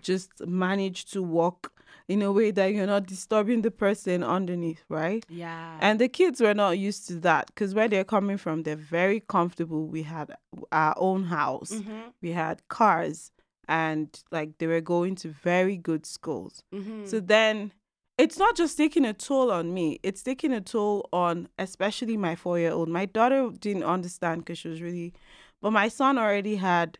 just 0.00 0.30
manage 0.46 1.04
to 1.06 1.22
walk 1.22 1.73
in 2.08 2.22
a 2.22 2.32
way 2.32 2.50
that 2.50 2.72
you're 2.72 2.86
not 2.86 3.06
disturbing 3.06 3.62
the 3.62 3.70
person 3.70 4.22
underneath, 4.22 4.84
right? 4.88 5.24
yeah. 5.28 5.78
And 5.80 5.98
the 5.98 6.08
kids 6.08 6.40
were 6.40 6.54
not 6.54 6.78
used 6.78 7.08
to 7.08 7.14
that 7.20 7.46
because 7.48 7.74
where 7.74 7.88
they're 7.88 8.04
coming 8.04 8.36
from, 8.36 8.62
they're 8.62 8.76
very 8.76 9.20
comfortable. 9.20 9.86
We 9.86 10.02
had 10.02 10.34
our 10.72 10.94
own 10.96 11.24
house, 11.24 11.72
mm-hmm. 11.72 12.08
we 12.20 12.32
had 12.32 12.66
cars, 12.68 13.32
and 13.68 14.08
like 14.30 14.58
they 14.58 14.66
were 14.66 14.80
going 14.80 15.14
to 15.16 15.28
very 15.28 15.76
good 15.76 16.06
schools. 16.06 16.62
Mm-hmm. 16.74 17.06
So 17.06 17.20
then 17.20 17.72
it's 18.18 18.38
not 18.38 18.56
just 18.56 18.76
taking 18.76 19.04
a 19.04 19.12
toll 19.12 19.50
on 19.50 19.74
me, 19.74 19.98
it's 20.02 20.22
taking 20.22 20.52
a 20.52 20.60
toll 20.60 21.08
on 21.12 21.48
especially 21.58 22.16
my 22.16 22.36
four 22.36 22.58
year 22.58 22.72
old. 22.72 22.88
My 22.88 23.06
daughter 23.06 23.50
didn't 23.58 23.84
understand 23.84 24.42
because 24.44 24.58
she 24.58 24.68
was 24.68 24.82
really, 24.82 25.12
but 25.60 25.72
my 25.72 25.88
son 25.88 26.18
already 26.18 26.56
had 26.56 26.98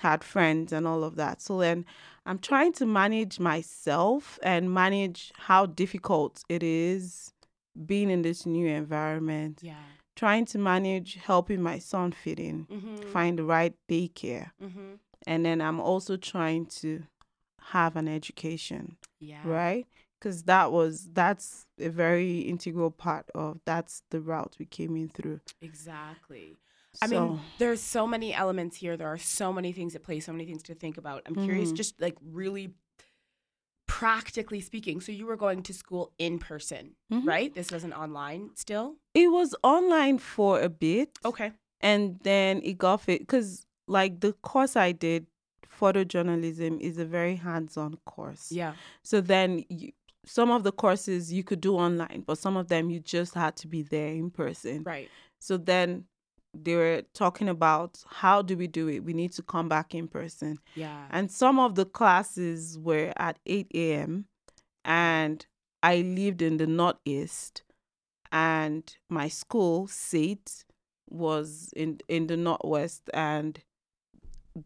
had 0.00 0.22
friends 0.24 0.72
and 0.72 0.86
all 0.86 1.04
of 1.04 1.16
that. 1.16 1.40
So 1.40 1.58
then 1.58 1.84
I'm 2.26 2.38
trying 2.38 2.72
to 2.74 2.86
manage 2.86 3.38
myself 3.40 4.38
and 4.42 4.72
manage 4.72 5.32
how 5.36 5.66
difficult 5.66 6.42
it 6.48 6.62
is 6.62 7.32
being 7.86 8.10
in 8.10 8.22
this 8.22 8.46
new 8.46 8.66
environment, 8.66 9.60
yeah. 9.62 9.74
trying 10.16 10.44
to 10.46 10.58
manage 10.58 11.16
helping 11.16 11.60
my 11.62 11.78
son 11.78 12.12
fit 12.12 12.38
in, 12.38 12.66
Mm-hmm. 12.66 13.10
find 13.12 13.38
the 13.38 13.44
right 13.44 13.74
daycare. 13.88 14.50
Mm-hmm. 14.62 14.94
And 15.26 15.44
then 15.46 15.60
I'm 15.60 15.80
also 15.80 16.16
trying 16.16 16.66
to 16.82 17.04
have 17.72 17.96
an 17.96 18.08
education, 18.08 18.96
Yeah. 19.20 19.40
right? 19.44 19.86
Because 20.24 20.44
that 20.44 20.72
was 20.72 21.06
that's 21.12 21.66
a 21.78 21.90
very 21.90 22.38
integral 22.40 22.90
part 22.90 23.26
of 23.34 23.60
that's 23.66 24.02
the 24.10 24.20
route 24.22 24.56
we 24.58 24.64
came 24.64 24.96
in 24.96 25.08
through. 25.10 25.40
Exactly. 25.60 26.56
I 27.02 27.08
mean, 27.08 27.40
there's 27.58 27.82
so 27.82 28.06
many 28.06 28.32
elements 28.32 28.76
here. 28.78 28.96
There 28.96 29.08
are 29.08 29.18
so 29.18 29.52
many 29.52 29.70
things 29.72 29.94
at 29.94 30.02
play, 30.02 30.20
so 30.20 30.32
many 30.32 30.46
things 30.46 30.62
to 30.62 30.74
think 30.74 30.96
about. 30.96 31.22
I'm 31.26 31.34
curious, 31.34 31.72
Mhm. 31.72 31.76
just 31.76 32.00
like 32.00 32.16
really 32.22 32.72
practically 33.86 34.60
speaking. 34.62 35.00
So 35.02 35.12
you 35.12 35.26
were 35.26 35.36
going 35.36 35.62
to 35.64 35.74
school 35.74 36.12
in 36.18 36.38
person, 36.38 36.96
Mhm. 37.12 37.26
right? 37.26 37.52
This 37.54 37.70
wasn't 37.70 37.92
online 37.94 38.50
still? 38.54 38.96
it 39.14 39.28
was 39.30 39.54
online 39.62 40.18
for 40.18 40.60
a 40.60 40.68
bit. 40.70 41.18
Okay. 41.24 41.52
and 41.80 42.18
then 42.22 42.62
it 42.64 42.78
got 42.78 43.02
fit 43.02 43.20
because 43.20 43.66
like 43.86 44.20
the 44.20 44.32
course 44.32 44.74
i 44.74 44.90
did 44.90 45.26
photojournalism 45.80 46.80
is 46.80 46.96
a 46.98 47.04
very 47.04 47.36
hands-on 47.36 47.92
course 48.06 48.50
Yeah. 48.50 48.74
so 49.02 49.20
then 49.20 49.64
you, 49.68 49.92
some 50.26 50.50
of 50.50 50.62
the 50.64 50.72
courses 50.72 51.32
you 51.32 51.42
could 51.44 51.60
do 51.60 51.74
online 51.76 52.22
but 52.26 52.38
some 52.38 52.56
of 52.56 52.68
them 52.68 52.90
you 52.90 53.00
just 53.00 53.34
had 53.34 53.54
to 53.56 53.66
be 53.68 53.82
there 53.82 54.08
in 54.08 54.30
person 54.30 54.82
Right. 54.84 55.10
so 55.38 55.56
then 55.56 56.04
they 56.56 56.76
were 56.76 57.02
talking 57.14 57.48
about 57.48 58.02
how 58.08 58.40
do 58.40 58.56
we 58.56 58.66
do 58.66 58.88
it 58.88 59.00
we 59.04 59.12
need 59.12 59.32
to 59.32 59.42
come 59.42 59.68
back 59.68 59.94
in 59.94 60.08
person 60.08 60.58
Yeah. 60.74 61.06
and 61.10 61.30
some 61.30 61.58
of 61.58 61.74
the 61.74 61.84
classes 61.84 62.78
were 62.78 63.12
at 63.16 63.38
8 63.46 63.68
a.m 63.74 64.26
and 64.84 65.46
i 65.82 65.96
lived 65.98 66.42
in 66.42 66.56
the 66.58 66.66
northeast 66.66 67.62
and 68.32 68.96
my 69.08 69.28
school 69.28 69.86
seat 69.86 70.64
was 71.08 71.72
in 71.76 71.98
in 72.08 72.26
the 72.26 72.36
northwest 72.36 73.02
and 73.12 73.60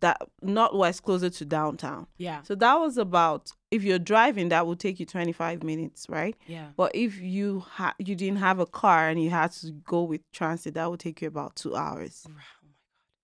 that 0.01 0.19
not 0.43 0.73
northwest 0.73 1.03
closer 1.03 1.31
to 1.31 1.45
downtown 1.45 2.07
yeah. 2.19 2.43
so 2.43 2.55
that 2.55 2.75
was 2.75 2.99
about 2.99 3.51
if 3.71 3.83
you're 3.83 3.99
driving 3.99 4.51
that 4.51 4.67
would 4.67 4.79
take 4.79 5.01
you 5.01 5.07
25 5.07 5.63
minutes 5.63 6.07
right 6.11 6.37
Yeah. 6.47 6.69
but 6.77 6.93
if 6.95 7.19
you 7.21 7.61
ha- 7.61 7.95
you 7.99 8.15
didn't 8.15 8.39
have 8.39 8.59
a 8.59 8.67
car 8.67 9.09
and 9.09 9.23
you 9.23 9.31
had 9.31 9.53
to 9.53 9.73
go 9.73 10.03
with 10.03 10.21
transit 10.33 10.75
that 10.75 10.91
would 10.91 11.01
take 11.01 11.23
you 11.23 11.29
about 11.29 11.57
two 11.57 11.75
hours 11.75 12.25
Oh 12.29 12.33
my 12.35 12.43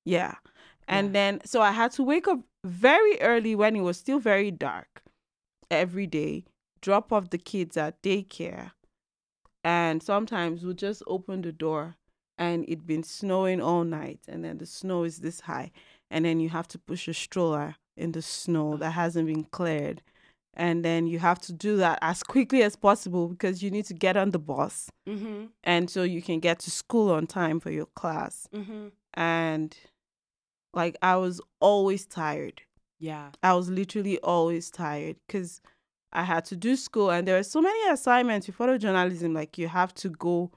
yeah. 0.06 0.34
And 0.86 1.08
Yeah. 1.08 1.12
then 1.12 1.40
so 1.44 1.62
I 1.62 1.70
had 1.72 1.92
to 1.92 2.02
wake 2.02 2.28
up 2.28 2.40
very 2.64 3.20
early 3.20 3.54
when 3.54 3.74
it 3.76 3.80
was 3.80 3.96
still 3.98 4.18
very 4.18 4.50
dark 4.50 5.02
every 5.70 6.06
day, 6.06 6.44
drop 6.82 7.10
off 7.12 7.30
the 7.30 7.38
kids 7.38 7.76
at 7.78 8.02
daycare. 8.02 8.72
And 9.62 10.02
sometimes 10.02 10.62
we'll 10.62 10.74
just 10.74 11.02
open 11.06 11.40
the 11.40 11.52
door 11.52 11.96
and 12.36 12.64
it'd 12.64 12.86
been 12.86 13.02
snowing 13.02 13.62
all 13.62 13.84
night 13.84 14.20
and 14.28 14.44
then 14.44 14.58
the 14.58 14.66
snow 14.66 15.04
is 15.04 15.18
this 15.20 15.40
high 15.40 15.70
and 16.14 16.24
then 16.24 16.36
you 16.40 16.48
have 16.58 16.68
to 16.68 16.78
push 16.78 17.08
a 17.08 17.14
stroller 17.14 17.68
in 17.96 18.12
the 18.12 18.22
snow 18.22 18.76
that 18.78 18.92
hasn't 18.92 19.26
been 19.32 19.44
cleared. 19.58 19.98
And 20.56 20.84
then 20.84 21.06
you 21.12 21.18
have 21.18 21.40
to 21.46 21.52
do 21.52 21.76
that 21.78 21.98
as 22.00 22.22
quickly 22.22 22.62
as 22.62 22.76
possible 22.76 23.26
because 23.28 23.62
you 23.62 23.70
need 23.76 23.86
to 23.86 23.94
get 23.94 24.16
on 24.16 24.30
the 24.30 24.38
bus 24.38 24.88
Mm-hmm. 25.08 25.46
and 25.72 25.90
so 25.90 26.00
you 26.04 26.22
can 26.22 26.38
get 26.40 26.58
to 26.60 26.70
school 26.70 27.10
on 27.10 27.26
time 27.26 27.58
for 27.60 27.70
your 27.78 27.86
class 28.00 28.48
Mm-hmm. 28.54 28.88
and 29.14 29.76
like 30.72 30.96
I 31.02 31.16
was 31.16 31.40
always 31.60 32.06
tired. 32.06 32.62
Yeah. 32.98 33.30
I 33.42 33.52
was 33.54 33.68
literally 33.68 34.18
always 34.20 34.70
tired 34.70 35.16
because 35.26 35.60
I 36.12 36.22
had 36.22 36.44
to 36.46 36.56
do 36.56 36.76
school 36.76 37.10
and 37.10 37.26
there 37.26 37.36
were 37.36 37.42
so 37.56 37.60
many 37.60 37.90
assignments 37.90 38.46
with 38.46 38.56
photojournalism. 38.58 39.34
Like 39.34 39.58
you 39.58 39.68
have 39.68 39.92
to 39.96 40.08
go 40.08 40.50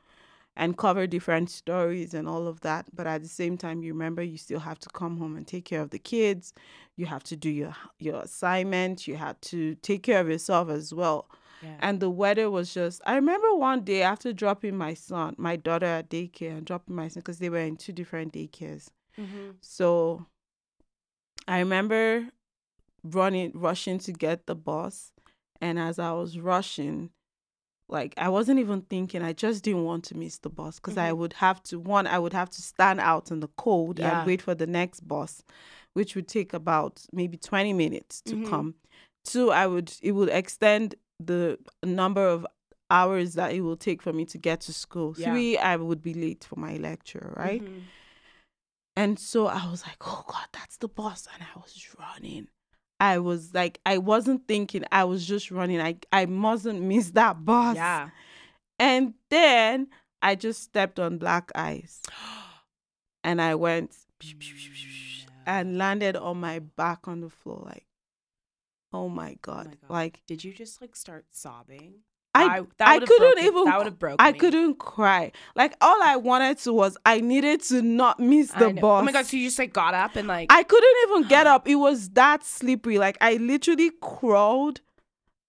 and 0.58 0.76
cover 0.76 1.06
different 1.08 1.50
stories 1.50 2.13
and 2.13 2.28
all 2.28 2.48
of 2.48 2.62
that. 2.62 2.88
But 2.93 3.08
at 3.08 3.22
the 3.22 3.30
same 3.30 3.58
time, 3.58 3.84
you 3.84 3.93
remember 3.93 4.24
you 4.24 4.38
still 4.38 4.60
have 4.60 4.80
to 4.80 4.89
come 4.89 5.17
home 5.17 5.38
and 5.38 5.48
take 5.48 5.65
care 5.65 5.82
of 5.82 5.91
the 5.91 6.00
kids. 6.00 6.52
You 6.98 7.06
have 7.06 7.24
to 7.26 7.36
do 7.38 7.50
your 7.50 7.76
your 8.00 8.22
assignment. 8.22 9.08
You 9.08 9.15
had 9.15 9.41
to 9.43 9.76
take 9.76 10.04
care 10.04 10.20
of 10.20 10.28
yourself 10.28 10.70
as 10.70 10.93
well. 10.93 11.30
Yeah. 11.62 11.78
And 11.80 12.00
the 12.00 12.10
weather 12.10 12.52
was 12.52 12.74
just, 12.74 13.02
I 13.06 13.15
remember 13.15 13.56
one 13.56 13.82
day 13.82 14.04
after 14.04 14.32
dropping 14.32 14.78
my 14.78 14.93
son, 14.93 15.36
my 15.38 15.56
daughter 15.56 15.88
at 15.88 16.10
daycare 16.10 16.58
and 16.58 16.65
dropping 16.65 16.96
my 16.96 17.08
son, 17.08 17.22
because 17.22 17.39
they 17.39 17.50
were 17.50 17.58
in 17.60 17.78
two 17.78 17.93
different 17.93 18.34
daycares. 18.34 18.89
mm-hmm. 19.17 19.52
So 19.62 20.26
I 21.48 21.60
remember 21.60 22.30
running, 23.04 23.54
rushing 23.56 23.98
to 24.00 24.12
get 24.12 24.46
the 24.46 24.56
bus. 24.56 25.13
And 25.60 25.80
as 25.80 25.98
I 25.98 26.12
was 26.12 26.38
rushing, 26.38 27.10
like 27.89 28.13
I 28.17 28.30
wasn't 28.30 28.60
even 28.60 28.82
thinking, 28.82 29.21
I 29.21 29.34
just 29.34 29.63
didn't 29.63 29.86
want 29.86 30.04
to 30.06 30.17
miss 30.17 30.39
the 30.39 30.50
bus 30.50 30.80
because 30.80 30.97
I 30.97 31.12
Mhm. 31.12 31.17
would 31.17 31.34
have 31.34 31.62
to, 31.63 31.80
one, 31.80 32.06
I 32.08 32.19
would 32.19 32.34
have 32.34 32.50
to 32.52 32.62
stand 32.62 33.00
out 33.00 33.32
in 33.32 33.39
the 33.39 33.47
cold 33.50 34.00
Yeah. 34.00 34.19
and 34.19 34.26
wait 34.28 34.41
for 34.41 34.54
the 34.56 34.67
next 34.67 35.08
bus, 35.08 35.43
which 35.93 36.15
would 36.15 36.28
take 36.28 36.54
about 36.54 37.06
maybe 37.13 37.38
20 37.38 37.73
minutes 37.73 38.21
to 38.23 38.36
Mhm. 38.36 38.50
come. 38.50 38.76
Two, 39.23 39.52
I 39.52 39.67
would, 39.67 39.93
it 40.02 40.12
would 40.13 40.30
extend 40.30 40.95
the 41.19 41.58
number 41.84 42.26
of 42.28 42.45
hours 42.89 43.34
that 43.34 43.54
it 43.54 43.62
will 43.62 43.78
take 43.78 44.02
for 44.02 44.13
me 44.13 44.26
to 44.26 44.38
get 44.38 44.62
to 44.62 44.73
school. 44.73 45.13
Yeah. 45.17 45.32
Three, 45.32 45.58
I 45.58 45.76
would 45.78 46.02
be 46.02 46.13
late 46.13 46.43
for 46.43 46.58
my 46.58 46.78
lecture, 46.78 47.34
right? 47.38 47.62
Mhm. 47.62 47.84
And 48.95 49.19
so 49.19 49.45
I 49.47 49.69
was 49.69 49.86
like, 49.86 49.97
oh 50.08 50.23
God, 50.28 50.47
that's 50.54 50.78
the 50.78 50.88
bus. 50.88 51.28
And 51.34 51.43
I 51.43 51.60
was 51.60 51.88
running. 52.00 52.47
I 53.00 53.20
was 53.20 53.54
like, 53.54 53.80
I 53.86 53.98
wasn't 54.00 54.48
thinking, 54.48 54.84
I 54.92 55.04
was 55.04 55.26
just 55.26 55.52
running. 55.52 55.80
I, 55.80 55.98
I 56.12 56.26
mustn't 56.26 56.82
miss 56.82 57.12
that 57.12 57.46
bus. 57.46 57.76
Yeah. 57.76 58.10
And 58.80 59.14
then 59.30 59.88
I 60.22 60.36
just 60.36 60.64
stepped 60.64 61.00
on 61.00 61.18
black 61.18 61.52
ice 61.56 62.02
and 63.24 63.42
I 63.42 63.56
went 63.56 63.96
mm. 64.22 65.28
and 65.46 65.78
landed 65.78 66.16
on 66.16 66.40
my 66.40 66.60
back 66.60 67.08
on 67.08 67.22
the 67.22 67.30
floor, 67.30 67.64
like, 67.66 67.86
oh 68.94 69.10
my 69.10 69.32
oh 69.32 69.40
God. 69.42 69.78
God. 69.82 69.94
Like, 69.94 70.22
Did 70.28 70.44
you 70.44 70.54
just 70.54 70.82
like 70.82 70.96
start 70.96 71.26
sobbing? 71.32 72.02
I, 72.36 72.62
that 72.78 72.88
I 72.88 73.00
couldn't 73.00 73.40
even, 73.40 73.66
That 73.66 73.78
would 73.78 73.88
have 73.88 74.00
broken. 74.00 74.18
I 74.20 74.32
me. 74.32 74.38
couldn't 74.38 74.78
cry. 74.78 75.32
Like, 75.56 75.76
all 75.82 76.02
I 76.04 76.18
wanted 76.18 76.60
to 76.60 76.74
was, 76.74 76.96
I 77.06 77.20
needed 77.20 77.63
to 77.63 77.82
not 77.82 78.20
miss 78.20 78.52
the 78.52 78.70
bus. 78.70 79.02
Oh 79.02 79.02
my 79.02 79.12
god! 79.12 79.26
So 79.26 79.38
you 79.38 79.48
just 79.48 79.58
like 79.58 79.74
got 79.74 79.94
up 79.96 80.16
and 80.16 80.28
like. 80.28 80.52
I 80.54 80.62
couldn't 80.63 80.96
even 81.10 81.28
get 81.28 81.48
up. 81.54 81.68
It 81.68 81.76
was 81.76 82.10
that 82.10 82.44
slippery. 82.44 83.00
Like 83.00 83.18
I 83.22 83.36
literally 83.38 83.92
crawled 84.02 84.82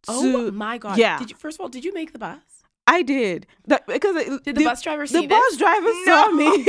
oh 0.09 0.51
my 0.51 0.79
god! 0.79 0.97
yeah. 0.99 1.19
Did 1.19 1.31
you 1.31 1.37
first 1.37 1.57
of 1.57 1.61
all? 1.63 1.69
Did 1.69 1.85
you 1.85 1.93
make 1.93 2.13
the 2.13 2.19
bus? 2.19 2.39
I 2.91 3.03
did. 3.03 3.47
That, 3.67 3.87
because 3.87 4.15
Did 4.45 4.57
the, 4.57 4.65
bus 4.65 4.81
driver 4.83 5.03
the 5.03 5.09
see 5.09 5.27
bus 5.27 5.57
driver 5.59 5.87
No. 5.87 6.05
saw 6.07 6.31
me. 6.31 6.47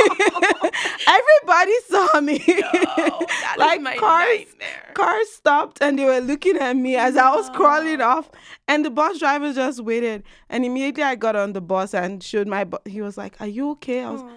Everybody 1.08 1.74
saw 1.88 2.22
me. 2.22 2.44
No, 2.48 3.20
like 3.58 3.82
cars 3.98 4.40
nightmare. 4.40 4.92
cars 4.94 5.30
stopped 5.30 5.78
and 5.82 5.98
they 5.98 6.06
were 6.06 6.20
looking 6.20 6.58
at 6.58 6.76
me 6.76 6.96
as 6.98 7.16
I 7.16 7.34
was 7.36 7.50
crawling 7.52 8.02
off 8.02 8.30
and 8.68 8.84
the 8.84 8.90
bus 8.90 9.20
driver 9.20 9.54
just 9.54 9.80
waited 9.84 10.24
and 10.50 10.66
immediately 10.66 11.04
I 11.04 11.16
got 11.16 11.36
on 11.36 11.54
the 11.54 11.62
bus 11.62 11.94
and 11.94 12.22
showed 12.22 12.48
my 12.48 12.66
bu- 12.66 12.78
he 12.86 13.02
was 13.02 13.18
like, 13.18 13.40
"Are 13.40 13.48
you 13.48 13.72
okay?" 13.72 14.04
I 14.04 14.10
was 14.12 14.22
Oh, 14.24 14.32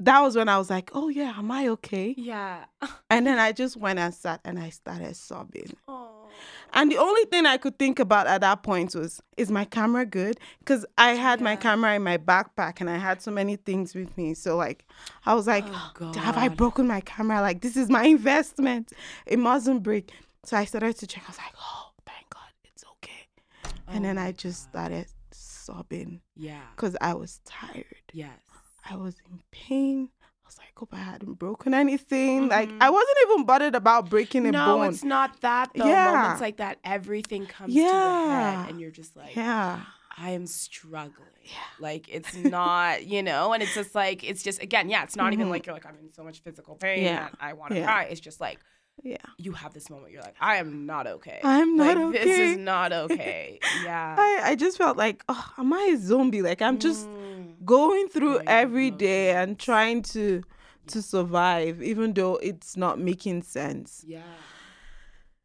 that 0.00 0.20
was 0.20 0.36
when 0.36 0.48
I 0.48 0.58
was 0.58 0.70
like, 0.70 0.90
"Oh 0.94 1.08
yeah, 1.08 1.34
am 1.36 1.50
I 1.50 1.68
okay?" 1.68 2.14
yeah. 2.16 2.64
And 3.10 3.26
then 3.26 3.38
I 3.38 3.52
just 3.52 3.76
went 3.76 3.98
and 3.98 4.14
sat 4.14 4.40
and 4.44 4.58
I 4.58 4.70
started 4.70 5.16
sobbing. 5.16 5.72
Oh. 5.88 6.13
And 6.74 6.90
the 6.90 6.98
only 6.98 7.24
thing 7.26 7.46
I 7.46 7.56
could 7.56 7.78
think 7.78 7.98
about 8.00 8.26
at 8.26 8.40
that 8.42 8.62
point 8.62 8.94
was, 8.94 9.20
is 9.36 9.50
my 9.50 9.64
camera 9.64 10.04
good? 10.04 10.38
Because 10.58 10.84
I 10.98 11.10
had 11.14 11.40
my 11.40 11.56
camera 11.56 11.94
in 11.94 12.02
my 12.02 12.18
backpack 12.18 12.80
and 12.80 12.90
I 12.90 12.96
had 12.98 13.22
so 13.22 13.30
many 13.30 13.56
things 13.56 13.94
with 13.94 14.16
me. 14.18 14.34
So 14.34 14.56
like, 14.56 14.84
I 15.24 15.34
was 15.34 15.46
like, 15.46 15.64
Oh, 15.68 16.12
have 16.16 16.36
I 16.36 16.48
broken 16.48 16.86
my 16.86 17.00
camera? 17.00 17.40
Like, 17.40 17.60
this 17.62 17.76
is 17.76 17.88
my 17.88 18.04
investment. 18.16 18.92
It 19.24 19.38
mustn't 19.38 19.82
break. 19.82 20.10
So 20.44 20.56
I 20.56 20.64
started 20.66 20.96
to 20.98 21.06
check. 21.06 21.22
I 21.26 21.30
was 21.30 21.38
like, 21.38 21.54
oh, 21.58 21.90
thank 22.06 22.28
God, 22.28 22.42
it's 22.64 22.84
okay. 22.96 23.28
and 23.88 24.00
Oh 24.04 24.08
then 24.08 24.18
I 24.18 24.32
just 24.32 24.68
oh, 24.68 24.72
God. 24.72 24.80
started 24.86 25.06
sobbing 25.30 26.20
Yeah. 26.36 26.60
because 26.76 26.96
I 27.00 27.14
was 27.14 27.40
tired. 27.46 27.86
Yes. 28.12 28.38
I 28.90 28.96
was 28.96 29.14
in 29.30 29.40
pain. 29.50 30.10
I 30.54 30.62
was 30.62 30.66
like, 30.66 30.78
hope 30.78 30.94
I 30.94 30.98
hadn't 31.12 31.34
broken 31.34 31.74
anything. 31.74 32.48
Like, 32.48 32.68
Mhm. 32.68 32.78
I 32.80 32.90
wasn't 32.90 33.16
even 33.26 33.44
bothered 33.44 33.74
about 33.74 34.08
breaking 34.08 34.46
a 34.46 34.52
no, 34.52 34.78
bone. 34.78 34.88
it's 34.90 35.02
not 35.02 35.40
that 35.40 35.70
though. 35.74 35.86
Yeah. 35.86 36.12
Moments 36.12 36.40
like 36.40 36.58
that, 36.58 36.78
everything 36.84 37.46
comes 37.46 37.74
to 37.74 37.80
a 37.80 37.82
Yeah. 37.84 38.62
head, 38.62 38.70
and 38.70 38.80
you're 38.80 38.90
just 38.92 39.16
like, 39.16 39.34
yeah. 39.34 39.80
I 40.16 40.30
am 40.30 40.46
struggling. 40.46 41.28
Yeah. 41.42 41.56
Like 41.80 42.08
it's 42.08 42.36
not, 42.36 43.04
you 43.04 43.20
know, 43.22 43.52
and 43.52 43.62
it's 43.64 43.74
just 43.74 43.94
like 43.96 44.22
it's 44.22 44.42
just 44.44 44.62
again, 44.62 44.88
yeah, 44.88 45.02
it's 45.02 45.16
not 45.16 45.32
even 45.32 45.48
Mhm. 45.48 45.50
like 45.50 45.66
you're 45.66 45.74
like 45.74 45.86
I'm 45.86 45.96
in 45.96 46.12
so 46.12 46.22
much 46.22 46.38
physical 46.40 46.76
pain 46.76 47.02
Yeah. 47.02 47.24
that 47.24 47.34
I 47.40 47.52
want 47.54 47.72
to 47.72 47.78
Yeah. 47.78 47.86
cry. 47.86 48.04
It's 48.04 48.20
just 48.20 48.40
like 48.40 48.60
Yeah. 49.02 49.16
you 49.38 49.52
have 49.52 49.74
this 49.74 49.90
moment. 49.90 50.12
You're 50.12 50.22
like, 50.22 50.36
I 50.40 50.56
am 50.56 50.86
not 50.86 51.06
okay. 51.06 51.40
I'm 51.42 51.76
not 51.76 51.96
like, 51.96 52.12
This 52.12 52.38
is 52.38 52.56
not 52.58 52.92
okay. 53.10 53.60
Yeah. 53.70 54.16
I, 54.18 54.40
I 54.50 54.54
just 54.54 54.78
felt 54.78 54.96
like, 54.96 55.22
oh, 55.28 55.52
am 55.58 55.72
I 55.72 55.90
a 55.94 55.96
zombie? 55.98 56.42
Like 56.42 56.62
I'm 56.62 56.78
just 56.78 57.08
Mm. 57.10 57.64
going 57.64 58.08
through 58.08 58.34
Going 58.34 58.48
every 58.48 58.90
day 58.90 59.32
and 59.32 59.58
trying 59.58 60.02
to 60.14 60.42
to 60.86 61.00
survive, 61.02 61.82
even 61.82 62.12
though 62.12 62.36
it's 62.36 62.76
not 62.76 62.98
making 62.98 63.42
sense. 63.42 64.04
Yeah. 64.06 64.22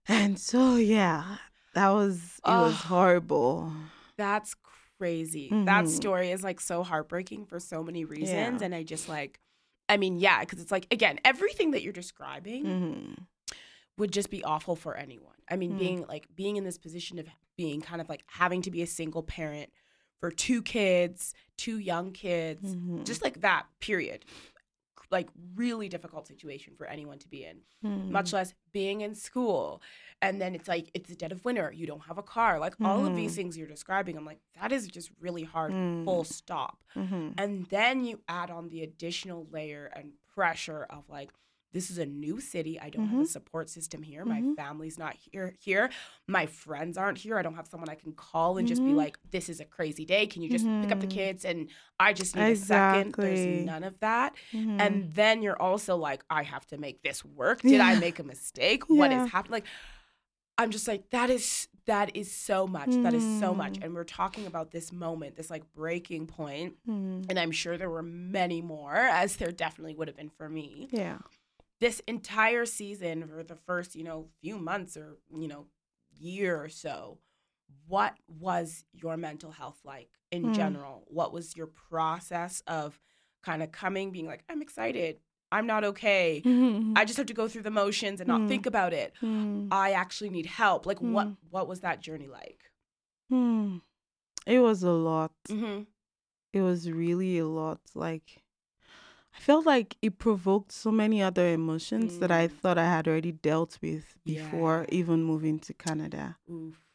And 0.08 0.38
so 0.40 0.76
yeah, 0.76 1.38
that 1.74 1.90
was 1.90 2.40
it 2.46 2.50
was 2.50 2.84
horrible. 2.84 3.72
That's 4.18 4.56
crazy. 4.98 5.50
That 5.66 5.86
Mhm. 5.86 5.88
story 5.88 6.32
is 6.32 6.44
like 6.44 6.60
so 6.60 6.84
heartbreaking 6.84 7.46
for 7.46 7.60
so 7.60 7.84
many 7.84 8.04
reasons. 8.06 8.62
Yeah. 8.62 8.66
And 8.66 8.76
I 8.76 8.84
just 8.84 9.08
like, 9.08 9.40
I 9.88 9.98
mean, 9.98 10.20
yeah, 10.20 10.42
because 10.42 10.60
it's 10.62 10.72
like, 10.72 10.88
again, 10.92 11.20
everything 11.24 11.72
that 11.72 11.82
you're 11.84 11.94
describing 11.94 12.66
hmm 12.66 13.14
would 14.00 14.12
just 14.12 14.30
be 14.32 14.44
awful 14.44 14.76
for 14.76 14.96
anyone. 14.96 15.36
I 15.50 15.56
mean, 15.56 15.74
Mm. 15.74 15.80
being 15.80 16.06
like 16.08 16.28
being 16.36 16.56
in 16.58 16.64
this 16.64 16.78
position 16.78 17.20
of 17.20 17.28
being 17.58 17.82
kind 17.82 18.02
of 18.02 18.10
like 18.10 18.24
having 18.28 18.62
to 18.64 18.72
be 18.72 18.82
a 18.82 18.88
single 18.88 19.22
parent 19.24 19.72
for 20.20 20.32
two 20.32 20.62
kids, 20.62 21.34
two 21.58 21.78
young 21.78 22.12
kids, 22.12 22.76
Mhm. 22.76 23.06
just 23.06 23.22
like 23.22 23.42
that 23.42 23.68
period. 23.80 24.26
Like 25.12 25.28
really 25.56 25.90
difficult 25.90 26.28
situation 26.28 26.76
for 26.76 26.86
anyone 26.86 27.18
to 27.20 27.28
be 27.28 27.44
in. 27.44 27.62
Mhm. 27.84 28.10
Much 28.12 28.32
less 28.32 28.54
being 28.72 29.02
in 29.02 29.16
school. 29.16 29.82
And 30.22 30.40
then 30.40 30.54
it's 30.54 30.68
like 30.68 30.92
it's 30.94 31.10
the 31.10 31.16
dead 31.16 31.32
of 31.32 31.44
winter, 31.44 31.72
you 31.72 31.88
don't 31.88 32.02
have 32.02 32.18
a 32.20 32.24
car. 32.24 32.60
Like 32.60 32.76
all 32.80 33.06
of 33.08 33.16
these 33.16 33.32
Mhm. 33.34 33.36
things 33.36 33.58
you're 33.58 33.68
describing, 33.68 34.18
I'm 34.18 34.26
like 34.26 34.40
that 34.54 34.72
is 34.72 34.88
just 34.88 35.10
really 35.20 35.44
hard 35.44 35.72
Mm. 35.72 36.06
full 36.06 36.24
stop. 36.26 36.84
Mhm. 36.96 37.34
And 37.40 37.66
then 37.68 38.06
you 38.06 38.22
add 38.28 38.52
on 38.52 38.70
the 38.70 38.84
additional 38.84 39.48
layer 39.50 39.86
and 39.88 40.14
pressure 40.28 40.84
of 40.84 41.10
like, 41.10 41.32
this 41.71 41.89
is 41.91 41.97
a 41.97 42.05
new 42.05 42.39
city. 42.39 42.79
I 42.79 42.89
don't 42.89 43.08
have 43.08 43.19
a 43.19 43.23
Mhm. 43.23 43.27
support 43.27 43.69
system 43.69 44.01
here. 44.03 44.25
My 44.25 44.41
Mhm. 44.41 44.55
family's 44.55 44.97
not 44.97 45.15
here. 45.15 45.55
Here, 45.60 45.89
my 46.27 46.45
friends 46.45 46.97
aren't 46.97 47.19
here. 47.19 47.38
I 47.38 47.41
don't 47.43 47.55
have 47.55 47.67
someone 47.67 47.89
I 47.89 47.95
can 47.95 48.13
call 48.13 48.58
and 48.58 48.67
just 48.67 48.84
be 48.84 48.91
Mhm. 48.91 48.95
like, 48.95 49.19
"This 49.29 49.49
is 49.49 49.60
a 49.60 49.65
crazy 49.65 50.05
day. 50.05 50.25
Can 50.27 50.41
you 50.41 50.49
just 50.49 50.65
pick 50.82 50.91
up 50.91 50.99
the 50.99 51.08
Mhm. 51.08 51.12
kids?" 51.12 51.45
And 51.45 51.69
I 51.99 52.13
just 52.13 52.36
need 52.36 52.41
a 52.41 52.55
second. 52.55 53.15
There's 53.15 53.65
none 53.65 53.84
of 53.84 53.99
that. 53.99 54.36
And 54.79 55.13
then 55.13 55.41
you're 55.43 55.62
also 55.62 55.95
like, 55.95 56.23
"I 56.29 56.43
have 56.43 56.65
to 56.67 56.77
make 56.77 57.01
this 57.03 57.23
work. 57.23 57.62
Did 57.62 57.82
I 57.82 57.99
make 57.99 58.19
a 58.19 58.23
mistake? 58.23 58.89
What 58.89 59.12
Yeah. 59.12 59.25
is 59.25 59.32
happening?" 59.32 59.51
Like, 59.51 59.65
I'm 60.58 60.71
just 60.71 60.88
like, 60.88 61.10
that 61.12 61.29
is 61.29 61.67
that 61.86 62.15
is 62.15 62.32
so 62.32 62.67
much. 62.67 62.91
That 63.01 63.15
is 63.15 63.39
so 63.39 63.51
much. 63.55 63.79
And 63.82 63.95
we're 63.95 64.03
talking 64.03 64.45
about 64.45 64.69
this 64.69 64.91
moment, 64.91 65.36
this 65.38 65.49
like 65.49 65.63
breaking 65.73 66.27
point 66.27 66.75
Mhm. 66.88 67.25
and 67.27 67.39
I'm 67.39 67.49
sure 67.51 67.77
there 67.79 67.89
were 67.89 68.03
many 68.03 68.62
more, 68.62 68.93
as 68.95 69.38
there 69.38 69.51
definitely 69.51 69.95
would 69.95 70.08
have 70.08 70.15
been 70.17 70.29
for 70.29 70.47
me. 70.49 70.88
yeah. 70.91 71.17
This 71.80 72.02
entire 72.08 72.65
season, 72.65 73.28
for 73.28 73.44
the 73.44 73.56
first, 73.56 73.96
you 73.96 74.04
know, 74.04 74.28
few 74.42 74.58
months 74.58 74.98
or, 74.98 75.18
you 75.34 75.48
know, 75.48 75.68
year 76.18 76.62
or 76.62 76.70
so, 76.70 77.20
what 77.88 78.15
was 78.28 78.84
your 78.94 79.15
mental 79.18 79.52
health 79.52 79.80
like 79.86 80.10
in 80.32 80.48
Mm. 80.48 80.54
general? 80.56 81.04
What 81.08 81.32
was 81.32 81.56
your 81.56 81.68
process 81.68 82.62
of 82.68 83.00
kind 83.44 83.63
of 83.63 83.72
coming, 83.72 84.12
being 84.12 84.26
like, 84.28 84.44
I'm 84.50 84.62
excited, 84.62 85.20
I'm 85.52 85.65
not 85.65 85.84
okay, 85.84 86.42
Mhm. 86.46 86.94
I 86.98 87.06
just 87.06 87.18
have 87.18 87.26
to 87.28 87.34
go 87.34 87.48
through 87.48 87.63
the 87.63 87.72
motions 87.72 88.20
and 88.20 88.28
not 88.28 88.42
Mm. 88.42 88.48
think 88.50 88.65
about 88.65 88.94
it. 88.94 89.13
Mm. 89.22 89.70
I 89.72 89.94
actually 89.94 90.30
need 90.30 90.46
help. 90.48 90.86
Like, 90.86 91.00
what 91.00 91.28
Mm. 91.28 91.38
what 91.50 91.68
was 91.68 91.80
that 91.80 92.02
journey 92.02 92.28
like? 92.28 92.72
Hmm. 93.30 93.78
It 94.46 94.60
was 94.60 94.84
a 94.84 94.92
lot. 94.92 95.32
Mm-hmm. 95.48 95.84
It 96.54 96.62
was 96.62 96.89
really 96.92 97.38
a 97.38 97.48
lot. 97.48 97.80
Like, 97.96 98.44
I 99.36 99.39
felt 99.39 99.65
like 99.65 99.96
it 100.02 100.18
provoked 100.20 100.72
so 100.72 100.92
many 100.92 101.22
other 101.22 101.48
emotions 101.54 102.20
that 102.20 102.32
I 102.32 102.48
Mm. 102.48 102.52
thought 102.52 102.78
I 102.78 102.86
had 102.86 103.08
already 103.08 103.32
dealt 103.32 103.80
with 103.82 104.18
before 104.26 104.86
Yeah. 104.89 104.98
even 105.00 105.24
moving 105.24 105.60
to 105.60 105.74
Canada. 105.74 106.38
Oof. 106.50 106.86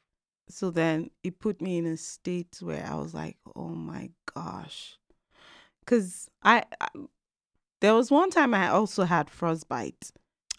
So 0.49 0.70
then 0.70 1.11
it 1.23 1.38
put 1.38 1.61
me 1.61 1.79
in 1.79 1.87
a 1.87 1.97
state 1.97 2.59
where 2.61 2.85
I 2.87 2.97
was 2.97 3.14
like, 3.14 3.38
oh 3.57 3.68
my 3.75 4.11
gosh. 4.35 4.99
Because 5.81 6.29
I, 6.42 6.64
I, 6.81 6.88
there 7.81 7.94
was 7.94 8.11
one 8.11 8.31
time 8.31 8.53
I 8.55 8.68
also 8.68 9.05
had 9.05 9.31
frostbite. 9.31 10.11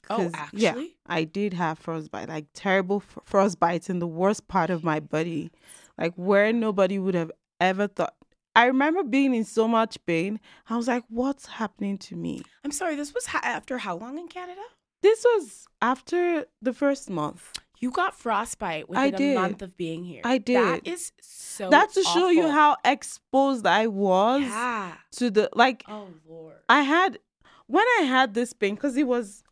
Oh, 0.10 0.30
actually? 0.34 0.62
Yeah, 0.62 0.84
I 1.08 1.24
did 1.24 1.54
have 1.54 1.80
frostbite, 1.80 2.30
like 2.30 2.46
terrible 2.54 3.00
fr- 3.00 3.20
frostbite 3.26 3.90
in 3.90 4.00
the 4.00 4.08
worst 4.08 4.48
part 4.48 4.70
of 4.70 4.84
my 4.84 5.00
body, 5.00 5.52
like 5.98 6.14
where 6.16 6.54
nobody 6.54 7.00
would 7.00 7.16
have 7.16 7.32
ever 7.60 7.88
thought. 7.88 8.16
I 8.56 8.65
remember 8.65 9.04
being 9.04 9.34
in 9.36 9.44
so 9.44 9.68
much 9.68 9.98
pain. 10.06 10.39
I 10.70 10.78
was 10.78 10.88
like, 10.88 11.04
what's 11.10 11.46
happening 11.46 11.98
to 12.00 12.15
me? 12.15 12.44
I'm 12.63 12.72
sorry, 12.72 12.96
this 12.96 13.13
was 13.13 13.26
ha- 13.28 13.41
after 13.44 13.78
how 13.78 13.98
long 13.98 14.18
in 14.18 14.28
Canada? 14.28 14.62
This 15.02 15.24
was 15.24 15.65
after 15.82 16.46
the 16.62 16.74
first 16.74 17.10
month. 17.10 17.52
You 17.80 17.91
got 17.91 18.15
frostbite 18.18 18.86
I 18.96 19.08
within 19.10 19.38
a 19.38 19.41
month 19.41 19.62
of 19.62 19.76
being 19.76 20.04
here. 20.06 20.22
I 20.24 20.38
did. 20.38 20.88
is 20.88 21.12
so. 21.22 21.70
That's 21.70 21.94
to 21.96 22.04
show 22.04 22.30
you 22.30 22.50
how 22.50 22.78
exposed 22.86 23.68
I 23.68 23.88
was 23.88 24.44
Yeah. 24.44 24.94
to 25.18 25.30
the 25.30 25.50
like 25.54 25.84
Oh 25.88 26.08
Lord. 26.28 26.56
I 26.70 26.82
had 26.82 27.20
when 27.68 27.86
I 28.00 28.04
had 28.04 28.34
this 28.34 28.54
pain 28.54 28.76
because 28.76 28.96
it 28.96 29.06
was 29.06 29.44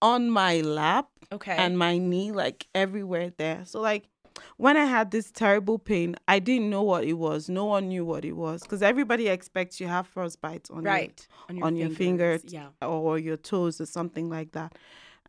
on 0.00 0.30
my 0.30 0.60
lap 0.62 1.08
Okay. 1.30 1.54
and 1.56 1.78
my 1.78 1.98
knee, 1.98 2.32
like 2.32 2.66
everywhere 2.74 3.30
there. 3.36 3.64
So 3.66 3.80
like 3.80 4.08
when 4.56 4.76
I 4.76 4.84
had 4.84 5.10
this 5.10 5.30
terrible 5.30 5.78
pain, 5.78 6.16
I 6.26 6.38
didn't 6.38 6.70
know 6.70 6.82
what 6.82 7.04
it 7.04 7.14
was. 7.14 7.48
No 7.48 7.64
one 7.66 7.88
knew 7.88 8.04
what 8.04 8.24
it 8.24 8.32
was 8.32 8.62
because 8.62 8.82
everybody 8.82 9.28
expects 9.28 9.80
you 9.80 9.86
have 9.88 10.06
frostbite 10.06 10.68
on 10.70 10.82
right 10.84 11.26
your, 11.50 11.64
on 11.64 11.76
your 11.76 11.90
finger 11.90 12.38
Yeah. 12.46 12.68
or 12.82 13.18
your 13.18 13.36
toes 13.36 13.80
or 13.80 13.86
something 13.86 14.28
like 14.28 14.52
that. 14.52 14.76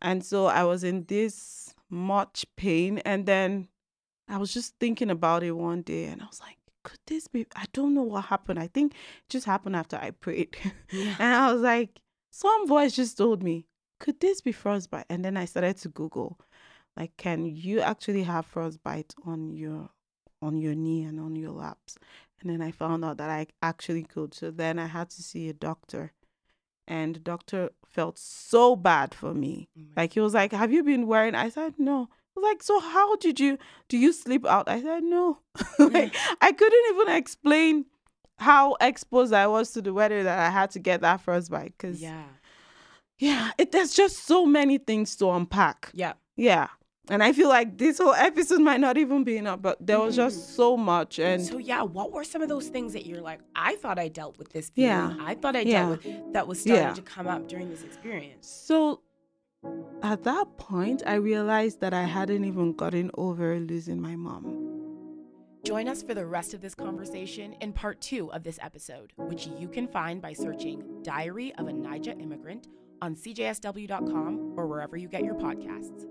And 0.02 0.24
so 0.24 0.46
I 0.46 0.64
was 0.64 0.82
in 0.84 1.04
this 1.08 1.74
much 1.90 2.46
pain, 2.56 2.98
and 2.98 3.26
then 3.26 3.68
I 4.28 4.38
was 4.38 4.54
just 4.54 4.74
thinking 4.80 5.10
about 5.10 5.42
it 5.42 5.52
one 5.52 5.82
day, 5.82 6.04
and 6.06 6.22
I 6.22 6.26
was 6.26 6.40
like, 6.40 6.56
could 6.84 7.00
this 7.06 7.28
be? 7.28 7.46
I 7.54 7.64
don't 7.72 7.92
know 7.94 8.02
what 8.04 8.24
happened. 8.26 8.58
I 8.58 8.68
think 8.68 8.94
it 8.94 9.28
just 9.28 9.44
happened 9.44 9.76
after 9.76 9.96
I 9.96 10.12
prayed. 10.12 10.56
Yeah. 10.90 11.14
And 11.18 11.34
I 11.34 11.52
was 11.52 11.60
like, 11.62 12.00
some 12.30 12.66
voice 12.66 12.94
just 12.96 13.18
told 13.18 13.42
me, 13.42 13.66
could 13.98 14.20
this 14.20 14.40
be 14.40 14.52
frostbite? 14.52 15.04
And 15.10 15.22
then 15.24 15.36
I 15.36 15.44
started 15.44 15.76
to 15.78 15.88
Google, 15.90 16.38
like, 16.96 17.16
can 17.16 17.46
you 17.46 17.80
actually 17.80 18.24
have 18.24 18.46
frostbite 18.46 19.14
on 19.24 19.50
your 19.50 19.90
on 20.42 20.56
your 20.56 20.74
knee 20.74 21.02
and 21.02 21.20
on 21.20 21.36
your 21.36 21.50
laps? 21.50 21.96
And 22.40 22.50
then 22.50 22.62
I 22.62 22.70
found 22.70 23.04
out 23.04 23.18
that 23.18 23.28
I 23.30 23.46
actually 23.62 24.02
could. 24.04 24.32
So 24.34 24.50
then 24.50 24.78
I 24.78 24.86
had 24.86 25.10
to 25.10 25.22
see 25.22 25.48
a 25.48 25.52
doctor. 25.52 26.12
And 26.88 27.14
the 27.16 27.20
doctor 27.20 27.70
felt 27.86 28.18
so 28.18 28.74
bad 28.74 29.14
for 29.14 29.32
me. 29.34 29.68
Oh 29.78 29.82
Like 29.96 30.14
he 30.14 30.20
was 30.20 30.34
like, 30.34 30.52
Have 30.52 30.72
you 30.72 30.82
been 30.82 31.06
wearing? 31.06 31.34
I 31.34 31.48
said, 31.50 31.74
No. 31.78 32.08
He 32.34 32.40
was 32.40 32.48
like, 32.50 32.62
so 32.62 32.80
how 32.80 33.16
did 33.16 33.38
you 33.38 33.58
do 33.88 33.96
you 33.98 34.12
sleep 34.12 34.46
out? 34.46 34.68
I 34.68 34.82
said, 34.82 35.02
No. 35.04 35.38
like 35.78 36.14
I 36.40 36.52
couldn't 36.52 36.94
even 36.94 37.14
explain 37.14 37.84
how 38.38 38.76
exposed 38.80 39.32
I 39.34 39.46
was 39.46 39.70
to 39.72 39.82
the 39.82 39.92
weather 39.92 40.22
that 40.22 40.38
I 40.38 40.50
had 40.50 40.70
to 40.72 40.78
get 40.78 41.02
that 41.02 41.20
frostbite. 41.20 41.74
Cause 41.78 42.00
yeah, 42.00 42.24
Yeah. 43.18 43.50
it, 43.58 43.70
there's 43.70 43.92
just 43.94 44.24
so 44.26 44.46
many 44.46 44.78
things 44.78 45.14
to 45.16 45.30
unpack. 45.30 45.90
Yeah. 45.92 46.14
Yeah. 46.36 46.68
And 47.10 47.22
I 47.24 47.32
feel 47.32 47.48
like 47.48 47.76
this 47.76 47.98
whole 47.98 48.14
episode 48.14 48.60
might 48.60 48.80
not 48.80 48.96
even 48.96 49.24
be 49.24 49.36
enough, 49.36 49.60
but 49.60 49.84
there 49.84 49.98
was 49.98 50.14
just 50.14 50.38
mm-hmm. 50.38 50.52
so 50.54 50.76
much. 50.76 51.18
And 51.18 51.44
so 51.44 51.58
yeah, 51.58 51.82
what 51.82 52.12
were 52.12 52.22
some 52.24 52.40
of 52.40 52.48
those 52.48 52.68
things 52.68 52.92
that 52.92 53.04
you're 53.04 53.20
like, 53.20 53.40
I 53.56 53.74
thought 53.76 53.98
I 53.98 54.08
dealt 54.08 54.38
with 54.38 54.52
this 54.52 54.70
Yeah. 54.76 55.16
I 55.20 55.34
thought 55.34 55.56
I 55.56 55.62
Yeah. 55.62 55.88
dealt 55.88 56.04
with 56.04 56.32
that 56.32 56.46
was 56.46 56.60
starting 56.60 56.84
Yeah. 56.84 56.94
to 56.94 57.02
come 57.02 57.26
up 57.26 57.48
during 57.48 57.68
this 57.68 57.82
experience. 57.82 58.46
so 58.46 59.02
at 60.02 60.22
that 60.22 60.56
point, 60.56 61.02
I 61.04 61.14
realized 61.16 61.80
that 61.80 61.92
I 61.92 62.04
hadn't 62.04 62.44
even 62.44 62.72
gotten 62.72 63.10
over 63.18 63.58
losing 63.58 64.00
my 64.00 64.16
mom. 64.16 64.70
Join 65.64 65.88
us 65.88 66.02
for 66.02 66.14
the 66.14 66.24
rest 66.24 66.54
of 66.54 66.62
this 66.62 66.74
conversation 66.74 67.52
in 67.60 67.72
part 67.74 68.00
two 68.00 68.32
of 68.32 68.42
this 68.42 68.58
episode, 68.62 69.12
which 69.16 69.46
you 69.58 69.68
can 69.68 69.86
find 69.86 70.22
by 70.22 70.32
searching 70.32 71.02
Diary 71.02 71.52
of 71.56 71.68
a 71.68 71.72
Naija 71.72 72.18
Immigrant 72.18 72.68
on 73.02 73.14
CJSW.com 73.14 74.54
or 74.56 74.66
wherever 74.66 74.96
you 74.96 75.08
get 75.08 75.24
your 75.24 75.34
podcasts. 75.34 76.06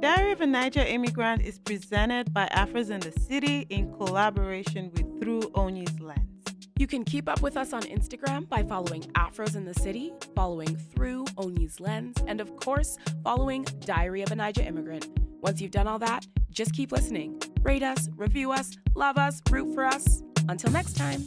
Diary 0.00 0.32
of 0.32 0.40
a 0.40 0.46
Naija 0.46 0.88
Immigrant 0.88 1.42
is 1.42 1.58
presented 1.58 2.32
by 2.32 2.48
Afros 2.52 2.88
in 2.90 3.00
the 3.00 3.12
City 3.20 3.66
in 3.68 3.92
collaboration 3.92 4.90
with 4.94 5.20
Through 5.20 5.42
Onyie's 5.54 6.00
Lens. 6.00 6.42
You 6.78 6.86
can 6.86 7.04
keep 7.04 7.28
up 7.28 7.42
with 7.42 7.58
us 7.58 7.74
on 7.74 7.82
Instagram 7.82 8.48
by 8.48 8.62
following 8.62 9.02
Afros 9.12 9.56
in 9.56 9.66
the 9.66 9.74
City, 9.74 10.10
following 10.34 10.74
Through 10.74 11.26
Onyie's 11.36 11.80
Lens, 11.80 12.16
and 12.26 12.40
of 12.40 12.56
course, 12.56 12.96
following 13.22 13.64
Diary 13.80 14.22
of 14.22 14.32
a 14.32 14.36
Naija 14.36 14.66
Immigrant. 14.66 15.06
Once 15.42 15.60
you've 15.60 15.70
done 15.70 15.86
all 15.86 15.98
that, 15.98 16.26
just 16.48 16.72
keep 16.72 16.92
listening. 16.92 17.38
Rate 17.60 17.82
us, 17.82 18.08
review 18.16 18.52
us, 18.52 18.78
love 18.94 19.18
us, 19.18 19.42
root 19.50 19.74
for 19.74 19.84
us. 19.84 20.22
Until 20.48 20.70
next 20.70 20.96
time. 20.96 21.26